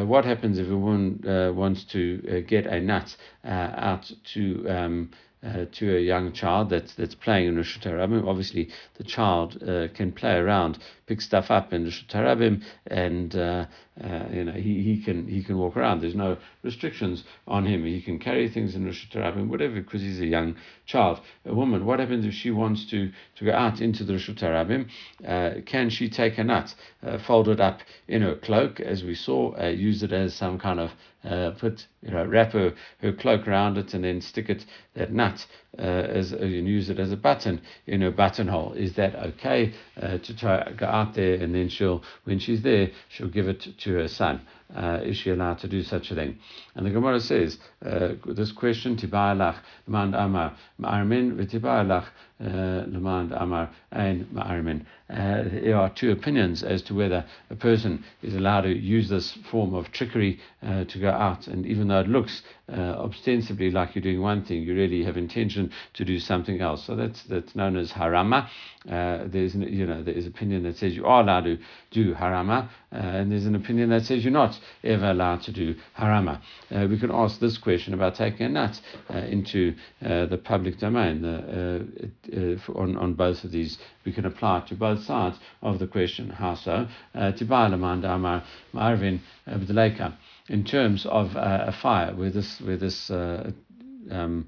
What 0.06 0.24
happens 0.24 0.58
if 0.58 0.68
a 0.68 0.76
woman 0.76 1.22
uh, 1.26 1.52
wants 1.52 1.84
to 1.84 2.22
uh, 2.28 2.40
get 2.48 2.66
a 2.66 2.80
nut 2.80 3.14
uh, 3.44 3.48
out 3.48 4.10
to 4.34 4.66
um, 4.68 5.10
uh, 5.42 5.64
to 5.72 5.96
a 5.96 6.00
young 6.00 6.32
child 6.32 6.70
that's 6.70 6.94
that's 6.94 7.14
playing 7.14 7.48
in 7.48 7.56
Rosh 7.56 7.78
Hashanah. 7.78 8.26
Obviously, 8.26 8.68
the 8.96 9.04
child 9.04 9.62
uh, 9.62 9.88
can 9.94 10.12
play 10.12 10.34
around, 10.36 10.78
pick 11.10 11.20
stuff 11.20 11.50
up 11.50 11.72
in 11.72 11.82
the 11.82 11.90
Hashanah, 11.90 12.62
and 12.86 13.34
uh, 13.34 13.66
uh, 14.00 14.24
you 14.32 14.44
know 14.44 14.52
he, 14.52 14.80
he 14.80 15.02
can 15.04 15.26
he 15.26 15.42
can 15.42 15.58
walk 15.58 15.76
around. 15.76 16.00
There's 16.00 16.14
no 16.14 16.36
restrictions 16.62 17.24
on 17.48 17.66
him. 17.66 17.84
He 17.84 18.00
can 18.00 18.20
carry 18.20 18.48
things 18.48 18.76
in 18.76 18.86
Rosh 18.86 19.06
Hashanah, 19.10 19.48
whatever, 19.48 19.80
because 19.80 20.02
he's 20.02 20.20
a 20.20 20.26
young 20.26 20.54
child. 20.86 21.20
A 21.46 21.52
woman, 21.52 21.84
what 21.84 21.98
happens 21.98 22.24
if 22.24 22.34
she 22.34 22.52
wants 22.52 22.88
to, 22.90 23.10
to 23.36 23.44
go 23.44 23.52
out 23.52 23.80
into 23.80 24.04
the 24.04 24.12
Rosh? 24.12 24.30
Uh, 25.26 25.50
can 25.66 25.90
she 25.90 26.08
take 26.08 26.38
a 26.38 26.44
nut, 26.44 26.74
uh, 27.02 27.18
fold 27.18 27.48
it 27.48 27.60
up 27.60 27.80
in 28.06 28.22
her 28.22 28.36
cloak, 28.36 28.78
as 28.78 29.02
we 29.02 29.16
saw, 29.16 29.52
uh, 29.60 29.66
use 29.66 30.04
it 30.04 30.12
as 30.12 30.32
some 30.32 30.58
kind 30.60 30.78
of 30.78 30.92
uh, 31.24 31.50
put 31.50 31.86
you 32.02 32.10
know 32.10 32.24
wrap 32.24 32.52
her, 32.52 32.72
her 33.00 33.12
cloak 33.12 33.46
around 33.46 33.76
it 33.76 33.92
and 33.92 34.04
then 34.04 34.20
stick 34.20 34.48
it 34.48 34.64
that 34.94 35.12
nut 35.12 35.46
uh, 35.78 35.82
as 35.82 36.32
and 36.32 36.66
use 36.66 36.88
it 36.88 36.98
as 36.98 37.12
a 37.12 37.16
button 37.16 37.60
in 37.86 38.00
her 38.00 38.10
buttonhole. 38.10 38.72
Is 38.72 38.94
that 38.94 39.14
okay 39.14 39.74
uh, 40.00 40.18
to 40.18 40.36
try 40.36 40.70
go 40.72 40.86
out 40.86 40.99
there 41.14 41.34
and 41.34 41.54
then 41.54 41.68
she'll 41.68 42.02
when 42.24 42.38
she's 42.38 42.62
there 42.62 42.90
she'll 43.08 43.28
give 43.28 43.48
it 43.48 43.66
to 43.78 43.94
her 43.94 44.08
son? 44.08 44.40
Uh, 44.74 45.00
is 45.02 45.16
she 45.16 45.30
allowed 45.30 45.58
to 45.58 45.68
do 45.68 45.82
such 45.82 46.10
a 46.10 46.14
thing? 46.14 46.38
And 46.74 46.86
the 46.86 46.90
Gemara 46.90 47.20
says 47.20 47.58
uh, 47.84 48.10
this 48.26 48.52
question: 48.52 48.96
Tibayalach 48.96 49.56
Mand 49.86 50.14
Amar 50.14 50.56
Ma'armin 50.80 51.36
v'Tibayalach 51.36 52.06
Lemand 52.40 53.32
Amar 53.32 53.70
Ein 53.92 54.26
Ma'armin. 54.32 54.86
There 55.08 55.76
are 55.76 55.90
two 55.90 56.10
opinions 56.12 56.62
as 56.62 56.80
to 56.82 56.94
whether 56.94 57.24
a 57.50 57.56
person 57.56 58.04
is 58.22 58.34
allowed 58.34 58.62
to 58.62 58.74
use 58.74 59.08
this 59.08 59.36
form 59.50 59.74
of 59.74 59.92
trickery 59.92 60.38
uh, 60.62 60.84
to 60.84 60.98
go 60.98 61.10
out, 61.10 61.48
and 61.48 61.66
even 61.66 61.88
though 61.88 62.00
it 62.00 62.08
looks 62.08 62.42
uh, 62.72 62.80
ostensibly 62.80 63.70
like 63.70 63.94
you're 63.94 64.02
doing 64.02 64.22
one 64.22 64.44
thing, 64.44 64.62
you 64.62 64.74
really 64.74 65.04
have 65.04 65.16
intention 65.16 65.70
to 65.94 66.04
do 66.04 66.18
something 66.18 66.60
else. 66.60 66.84
So 66.86 66.96
that's 66.96 67.22
that's 67.24 67.54
known 67.54 67.76
as 67.76 67.92
harama. 67.92 68.48
Uh, 68.88 69.24
there's 69.26 69.54
you 69.54 69.86
know 69.86 70.02
there 70.02 70.14
is 70.14 70.26
opinion 70.26 70.62
that 70.62 70.76
says 70.78 70.94
you 70.96 71.04
are 71.04 71.22
allowed 71.22 71.44
to 71.44 71.58
do 71.90 72.14
harama, 72.14 72.70
uh, 72.92 72.96
and 72.96 73.30
there's 73.30 73.46
an 73.46 73.54
opinion 73.54 73.90
that 73.90 74.04
says 74.04 74.24
you're 74.24 74.32
not 74.32 74.58
ever 74.84 75.10
allowed 75.10 75.42
to 75.42 75.52
do 75.52 75.74
harama. 75.98 76.40
Uh, 76.70 76.86
we 76.88 76.98
can 76.98 77.10
ask 77.10 77.40
this 77.40 77.58
question 77.58 77.94
about 77.94 78.14
taking 78.14 78.46
a 78.46 78.48
nut 78.48 78.80
uh, 79.12 79.18
into 79.18 79.74
uh, 80.04 80.26
the 80.26 80.38
public 80.38 80.78
domain. 80.78 81.24
Uh, 81.24 81.84
on 82.74 82.96
on 82.96 83.14
both 83.14 83.44
of 83.44 83.50
these, 83.50 83.78
we 84.04 84.12
can 84.12 84.24
apply 84.26 84.58
it 84.58 84.66
to 84.66 84.74
both 84.74 85.02
sides 85.04 85.38
of 85.62 85.78
the 85.78 85.86
question. 85.86 86.30
How 86.30 86.54
so? 86.54 86.86
Ma'armin 88.74 89.20
in 90.48 90.64
terms 90.64 91.06
of 91.06 91.36
a 91.36 91.72
fire, 91.80 92.14
where 92.14 92.30
this 92.30 92.60
where 92.60 92.76
this 92.76 93.10
um, 94.10 94.46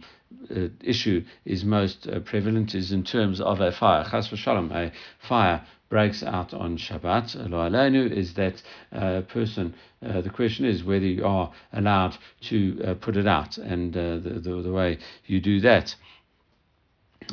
uh, 0.50 0.68
issue 0.82 1.24
is 1.44 1.64
most 1.64 2.06
uh, 2.06 2.20
prevalent 2.20 2.74
is 2.74 2.92
in 2.92 3.04
terms 3.04 3.40
of 3.40 3.60
a 3.60 3.72
fire. 3.72 4.04
Chas 4.10 4.28
v'shalom, 4.28 4.70
a 4.72 4.92
fire 5.28 5.64
breaks 5.92 6.22
out 6.22 6.54
on 6.54 6.78
Shabbat. 6.78 7.50
Lo 7.50 7.58
aleinu 7.58 8.10
is 8.10 8.32
that 8.32 8.62
uh, 8.92 9.20
person. 9.28 9.74
Uh, 10.02 10.22
the 10.22 10.30
question 10.30 10.64
is 10.64 10.82
whether 10.82 11.04
you 11.04 11.22
are 11.22 11.52
allowed 11.74 12.16
to 12.40 12.82
uh, 12.82 12.94
put 12.94 13.14
it 13.14 13.26
out, 13.26 13.58
and 13.58 13.94
uh, 13.94 14.16
the, 14.16 14.40
the, 14.40 14.62
the 14.62 14.72
way 14.72 14.96
you 15.26 15.38
do 15.38 15.60
that 15.60 15.94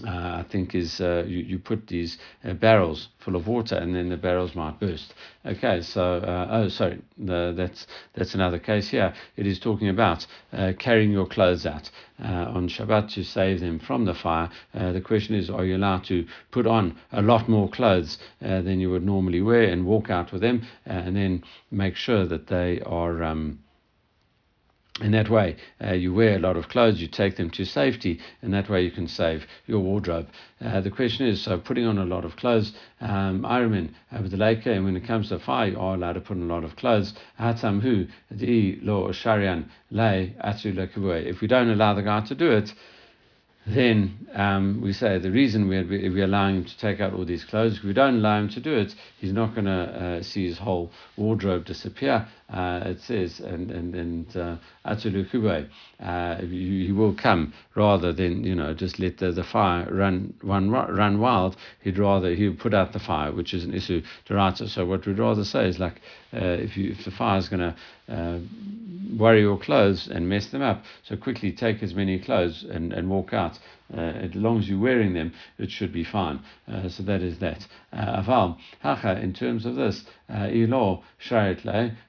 uh, 0.05 0.09
I 0.09 0.45
think 0.49 0.75
is 0.75 1.01
uh, 1.01 1.23
you, 1.27 1.39
you 1.39 1.59
put 1.59 1.87
these 1.87 2.17
uh, 2.43 2.53
barrels 2.53 3.09
full 3.19 3.35
of 3.35 3.47
water 3.47 3.75
and 3.75 3.95
then 3.95 4.09
the 4.09 4.17
barrels 4.17 4.55
might 4.55 4.79
burst. 4.79 5.13
Okay, 5.45 5.81
so 5.81 6.15
uh, 6.15 6.47
oh 6.49 6.69
sorry, 6.69 7.01
that's 7.17 7.87
that's 8.13 8.33
another 8.33 8.59
case 8.59 8.89
here. 8.89 9.13
It 9.37 9.47
is 9.47 9.59
talking 9.59 9.89
about 9.89 10.25
uh, 10.53 10.73
carrying 10.77 11.11
your 11.11 11.27
clothes 11.27 11.65
out 11.65 11.89
uh, 12.23 12.27
on 12.27 12.67
Shabbat 12.67 13.13
to 13.13 13.23
save 13.23 13.59
them 13.59 13.79
from 13.79 14.05
the 14.05 14.13
fire. 14.13 14.49
the 14.73 15.01
question 15.01 15.35
is, 15.35 15.49
are 15.49 15.65
you 15.65 15.77
allowed 15.77 16.03
to 16.05 16.25
put 16.51 16.67
on 16.67 16.97
a 17.11 17.21
lot 17.21 17.47
more 17.47 17.69
clothes 17.69 18.17
than 18.41 18.79
you 18.79 18.89
would 18.89 19.05
normally 19.05 19.41
wear 19.41 19.63
and 19.63 19.85
walk 19.85 20.09
out 20.09 20.31
with 20.31 20.41
them, 20.41 20.61
and 20.85 21.15
then 21.15 21.43
make 21.71 21.95
sure 21.95 22.25
that 22.25 22.47
they 22.47 22.81
are. 22.81 23.23
Um, 23.23 23.59
in 25.01 25.11
that 25.11 25.29
way, 25.29 25.55
uh, 25.83 25.93
you 25.93 26.13
wear 26.13 26.35
a 26.35 26.39
lot 26.39 26.57
of 26.57 26.67
clothes, 26.67 27.01
you 27.01 27.07
take 27.07 27.37
them 27.37 27.49
to 27.51 27.65
safety, 27.65 28.19
and 28.41 28.53
that 28.53 28.69
way 28.69 28.83
you 28.83 28.91
can 28.91 29.07
save 29.07 29.47
your 29.65 29.79
wardrobe. 29.79 30.27
Uh, 30.61 30.81
the 30.81 30.91
question 30.91 31.25
is, 31.25 31.41
so 31.41 31.57
putting 31.57 31.85
on 31.85 31.97
a 31.97 32.05
lot 32.05 32.25
of 32.25 32.35
clothes, 32.35 32.73
um, 32.99 33.43
Ironman 33.43 33.93
uh, 34.11 34.21
with 34.21 34.31
the 34.31 34.37
lake, 34.37 34.65
and 34.65 34.83
when 34.83 34.97
it 34.97 35.05
comes 35.05 35.29
to 35.29 35.39
fire, 35.39 35.69
you 35.69 35.79
are 35.79 35.95
allowed 35.95 36.13
to 36.13 36.21
put 36.21 36.37
on 36.37 36.43
a 36.43 36.53
lot 36.53 36.63
of 36.63 36.75
clothes. 36.75 37.13
If 37.39 37.63
we 41.41 41.47
don't 41.47 41.69
allow 41.69 41.93
the 41.93 42.03
guy 42.03 42.21
to 42.21 42.35
do 42.35 42.51
it, 42.51 42.73
then 43.69 44.27
um, 44.33 44.81
we 44.81 44.93
say 44.93 45.17
the 45.17 45.31
reason 45.31 45.67
we're, 45.67 45.85
we're 45.85 46.23
allowing 46.23 46.57
him 46.57 46.65
to 46.65 46.77
take 46.77 46.99
out 47.01 47.13
all 47.13 47.25
these 47.25 47.43
clothes, 47.43 47.77
if 47.77 47.83
we 47.83 47.93
don't 47.93 48.15
allow 48.15 48.39
him 48.39 48.49
to 48.49 48.59
do 48.59 48.77
it, 48.77 48.93
he's 49.19 49.33
not 49.33 49.53
going 49.53 49.65
to 49.65 49.71
uh, 49.71 50.23
see 50.23 50.47
his 50.47 50.57
whole 50.57 50.91
wardrobe 51.17 51.65
disappear. 51.65 52.27
Uh, 52.51 52.81
it 52.85 52.99
says, 53.01 53.39
and 53.39 53.69
and 53.69 53.93
and 53.93 54.35
uh, 54.35 54.55
uh, 54.83 56.37
he 56.41 56.91
will 56.91 57.13
come 57.13 57.53
rather 57.75 58.11
than 58.11 58.43
you 58.43 58.55
know 58.55 58.73
just 58.73 58.97
let 58.97 59.17
the, 59.17 59.31
the 59.31 59.43
fire 59.43 59.87
run 59.91 60.33
run 60.41 60.71
run 60.71 61.19
wild. 61.19 61.55
He'd 61.81 61.99
rather 61.99 62.33
he 62.33 62.47
would 62.47 62.59
put 62.59 62.73
out 62.73 62.93
the 62.93 62.99
fire, 62.99 63.31
which 63.31 63.53
is 63.53 63.63
an 63.63 63.73
issue 63.73 64.01
to 64.25 64.67
So 64.67 64.85
what 64.85 65.05
we'd 65.05 65.19
rather 65.19 65.43
say 65.43 65.67
is 65.67 65.77
like 65.79 66.01
uh, 66.33 66.37
if 66.39 66.75
you 66.75 66.91
if 66.91 67.05
the 67.05 67.11
fire 67.11 67.37
is 67.37 67.49
going 67.49 67.59
to 67.59 67.75
uh, 68.11 68.39
worry 69.17 69.41
your 69.41 69.57
clothes 69.57 70.07
and 70.07 70.29
mess 70.29 70.47
them 70.47 70.61
up. 70.61 70.83
So 71.03 71.15
quickly 71.15 71.51
take 71.51 71.81
as 71.81 71.93
many 71.93 72.19
clothes 72.19 72.63
and, 72.69 72.93
and 72.93 73.09
walk 73.09 73.33
out. 73.33 73.57
Uh, 73.91 74.01
as 74.01 74.35
long 74.35 74.59
as 74.59 74.69
you're 74.69 74.79
wearing 74.79 75.13
them, 75.13 75.33
it 75.57 75.71
should 75.71 75.91
be 75.91 76.03
fine. 76.03 76.39
Uh, 76.67 76.89
so 76.89 77.01
that 77.03 77.21
is 77.21 77.39
that. 77.39 77.65
Uh, 77.91 78.21
aval, 78.21 78.57
hacha, 78.81 79.19
in 79.19 79.33
terms 79.33 79.65
of 79.65 79.75
this, 79.75 80.03
uh, 80.29 80.47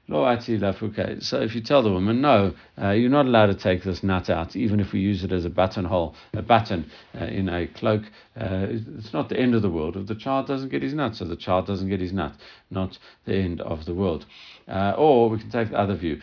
lo 0.07 0.25
ati 0.25 0.57
lafuke. 0.57 1.23
So 1.23 1.41
if 1.41 1.55
you 1.55 1.61
tell 1.61 1.81
the 1.81 1.91
woman, 1.91 2.21
no, 2.21 2.53
uh, 2.81 2.91
you're 2.91 3.09
not 3.09 3.25
allowed 3.25 3.47
to 3.47 3.55
take 3.55 3.83
this 3.83 4.03
nut 4.03 4.29
out, 4.29 4.55
even 4.55 4.79
if 4.79 4.93
we 4.93 4.99
use 4.99 5.23
it 5.23 5.31
as 5.31 5.45
a 5.45 5.49
buttonhole, 5.49 6.15
a 6.33 6.41
button 6.41 6.89
uh, 7.19 7.25
in 7.25 7.49
a 7.49 7.67
cloak, 7.67 8.03
it's 8.35 9.13
not 9.13 9.29
the 9.29 9.39
end 9.39 9.55
of 9.55 9.61
the 9.61 9.69
world. 9.69 9.97
If 9.97 10.07
the 10.07 10.15
child 10.15 10.47
doesn't 10.47 10.69
get 10.69 10.81
his 10.81 10.93
nut, 10.93 11.15
so 11.15 11.25
the 11.25 11.35
child 11.35 11.65
doesn't 11.67 11.89
get 11.89 11.99
his 11.99 12.13
nut, 12.13 12.33
not 12.69 12.97
the 13.25 13.35
end 13.35 13.61
of 13.61 13.85
the 13.85 13.93
world. 13.93 14.25
or 14.67 15.29
we 15.29 15.39
can 15.39 15.49
take 15.49 15.69
the 15.71 15.79
other 15.79 15.95
view. 15.95 16.21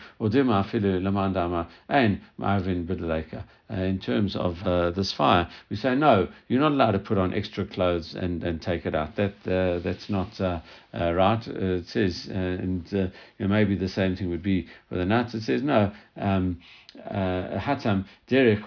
Ma'armin. 2.39 3.43
In 3.69 3.99
terms 3.99 4.35
of 4.35 4.95
this 4.95 5.11
fire, 5.11 5.47
we 5.69 5.75
say 5.75 5.93
no, 5.95 6.27
you're 6.47 6.59
not 6.59 6.71
allowed 6.71 6.91
to 6.91 6.99
put 6.99 7.19
on 7.19 7.33
extra 7.33 7.65
clothes 7.65 8.15
and, 8.15 8.43
and 8.43 8.59
take 8.61 8.85
it 8.87 8.95
out. 8.95 9.15
That 9.15 9.33
uh, 9.45 9.79
that's 9.79 10.09
not 10.09 10.39
uh, 10.93 11.13
right. 11.13 11.47
Uh, 11.47 11.51
it 11.77 11.87
says, 11.87 12.27
uh, 12.29 12.33
and 12.33 12.87
uh, 12.93 12.97
you 12.97 13.11
know, 13.39 13.47
maybe 13.47 13.75
the 13.75 13.87
same 13.87 14.15
thing 14.15 14.29
would 14.29 14.43
be 14.43 14.67
with 14.89 14.99
the 14.99 15.05
nuts. 15.05 15.33
It 15.33 15.43
says 15.43 15.61
no. 15.61 15.91
Um, 16.17 16.59
hatam 17.07 18.05
derech 18.27 18.63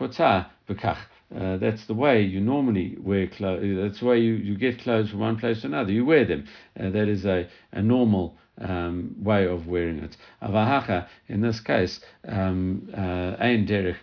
bekach. 0.68 0.98
Uh, 1.34 1.56
that's 1.56 1.86
the 1.86 1.94
way 1.94 2.22
you 2.22 2.40
normally 2.40 2.96
wear 3.00 3.26
clothes. 3.26 3.76
That's 3.80 4.00
the 4.00 4.06
way 4.06 4.18
you, 4.18 4.34
you 4.34 4.56
get 4.56 4.80
clothes 4.80 5.10
from 5.10 5.20
one 5.20 5.38
place 5.38 5.62
to 5.62 5.66
another. 5.66 5.90
You 5.90 6.04
wear 6.04 6.24
them. 6.26 6.46
Uh, 6.78 6.90
that 6.90 7.08
is 7.08 7.24
a, 7.24 7.48
a 7.72 7.82
normal 7.82 8.36
um, 8.60 9.16
way 9.18 9.46
of 9.46 9.66
wearing 9.66 9.98
it. 10.00 10.16
Avahacha, 10.42 11.08
in 11.28 11.40
this 11.40 11.58
case, 11.60 12.00
um, 12.28 12.88
ein 12.94 13.66
derech 13.66 13.96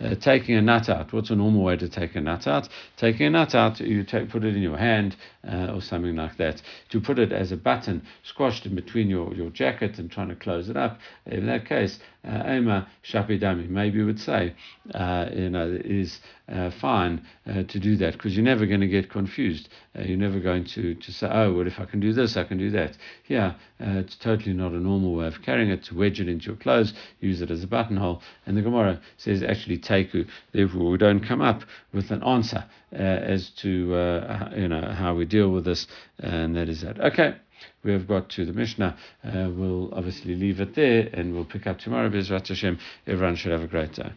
uh, 0.00 0.14
taking 0.20 0.56
a 0.56 0.62
nut 0.62 0.88
out. 0.88 1.12
What's 1.12 1.30
a 1.30 1.36
normal 1.36 1.62
way 1.62 1.76
to 1.76 1.88
take 1.88 2.14
a 2.14 2.20
nut 2.20 2.46
out? 2.46 2.68
Taking 2.96 3.26
a 3.26 3.30
nut 3.30 3.54
out, 3.54 3.80
you 3.80 4.04
take, 4.04 4.30
put 4.30 4.44
it 4.44 4.54
in 4.54 4.62
your 4.62 4.76
hand 4.76 5.16
uh, 5.46 5.72
or 5.74 5.80
something 5.80 6.16
like 6.16 6.36
that. 6.36 6.62
To 6.90 7.00
put 7.00 7.18
it 7.18 7.32
as 7.32 7.52
a 7.52 7.56
button 7.56 8.02
squashed 8.22 8.66
in 8.66 8.74
between 8.74 9.08
your, 9.08 9.34
your 9.34 9.50
jacket 9.50 9.98
and 9.98 10.10
trying 10.10 10.28
to 10.28 10.36
close 10.36 10.68
it 10.68 10.76
up. 10.76 10.98
In 11.26 11.46
that 11.46 11.66
case, 11.66 11.98
Ema 12.24 12.86
uh, 12.86 13.06
Shapidami, 13.06 13.68
maybe 13.68 13.98
you 13.98 14.06
would 14.06 14.20
say, 14.20 14.54
uh, 14.94 15.26
you 15.32 15.48
know, 15.48 15.78
is 15.84 16.20
uh, 16.48 16.70
fine 16.80 17.24
uh, 17.46 17.62
to 17.62 17.78
do 17.78 17.96
that 17.96 18.14
because 18.14 18.34
you're 18.34 18.44
never 18.44 18.66
going 18.66 18.80
to 18.80 18.88
get 18.88 19.10
confused. 19.10 19.68
Uh, 19.96 20.02
you're 20.02 20.18
never 20.18 20.40
going 20.40 20.64
to, 20.64 20.94
to 20.94 21.12
say, 21.12 21.28
oh, 21.30 21.54
well, 21.54 21.66
if 21.66 21.78
I 21.78 21.84
can 21.84 22.00
do 22.00 22.12
this, 22.12 22.36
I 22.36 22.44
can 22.44 22.58
do 22.58 22.70
that. 22.70 22.96
Uh, 23.30 23.52
it's 23.98 24.16
totally 24.16 24.52
not 24.52 24.72
a 24.72 24.78
normal 24.78 25.14
way 25.14 25.26
of 25.26 25.42
carrying 25.42 25.70
it. 25.70 25.84
To 25.84 25.96
wedge 25.96 26.20
it 26.20 26.28
into 26.28 26.46
your 26.46 26.56
clothes, 26.56 26.92
use 27.20 27.40
it 27.40 27.50
as 27.50 27.62
a 27.62 27.66
buttonhole. 27.66 28.20
And 28.48 28.56
the 28.56 28.62
Gemara 28.62 28.98
says 29.18 29.42
actually 29.42 29.78
teku. 29.78 30.26
Therefore, 30.52 30.90
we 30.90 30.96
don't 30.96 31.20
come 31.20 31.42
up 31.42 31.64
with 31.92 32.10
an 32.10 32.22
answer 32.22 32.64
uh, 32.92 32.96
as 32.96 33.50
to 33.50 33.94
uh, 33.94 34.50
you 34.56 34.68
know 34.68 34.90
how 34.90 35.14
we 35.14 35.26
deal 35.26 35.50
with 35.50 35.66
this, 35.66 35.86
and 36.18 36.56
that 36.56 36.70
is 36.70 36.80
that. 36.80 36.98
Okay. 36.98 37.36
We 37.82 37.92
have 37.92 38.06
got 38.06 38.30
to 38.30 38.46
the 38.46 38.52
Mishnah. 38.52 38.96
we'll 39.24 39.92
obviously 39.92 40.34
leave 40.34 40.60
it 40.60 40.74
there 40.74 41.10
and 41.12 41.34
we'll 41.34 41.44
pick 41.44 41.66
up 41.66 41.78
tomorrow. 41.78 42.08
Bezrat 42.08 42.48
Hashem. 42.48 42.78
Everyone 43.06 43.34
should 43.36 43.52
have 43.52 43.62
a 43.62 43.66
great 43.66 43.92
day. 43.92 44.12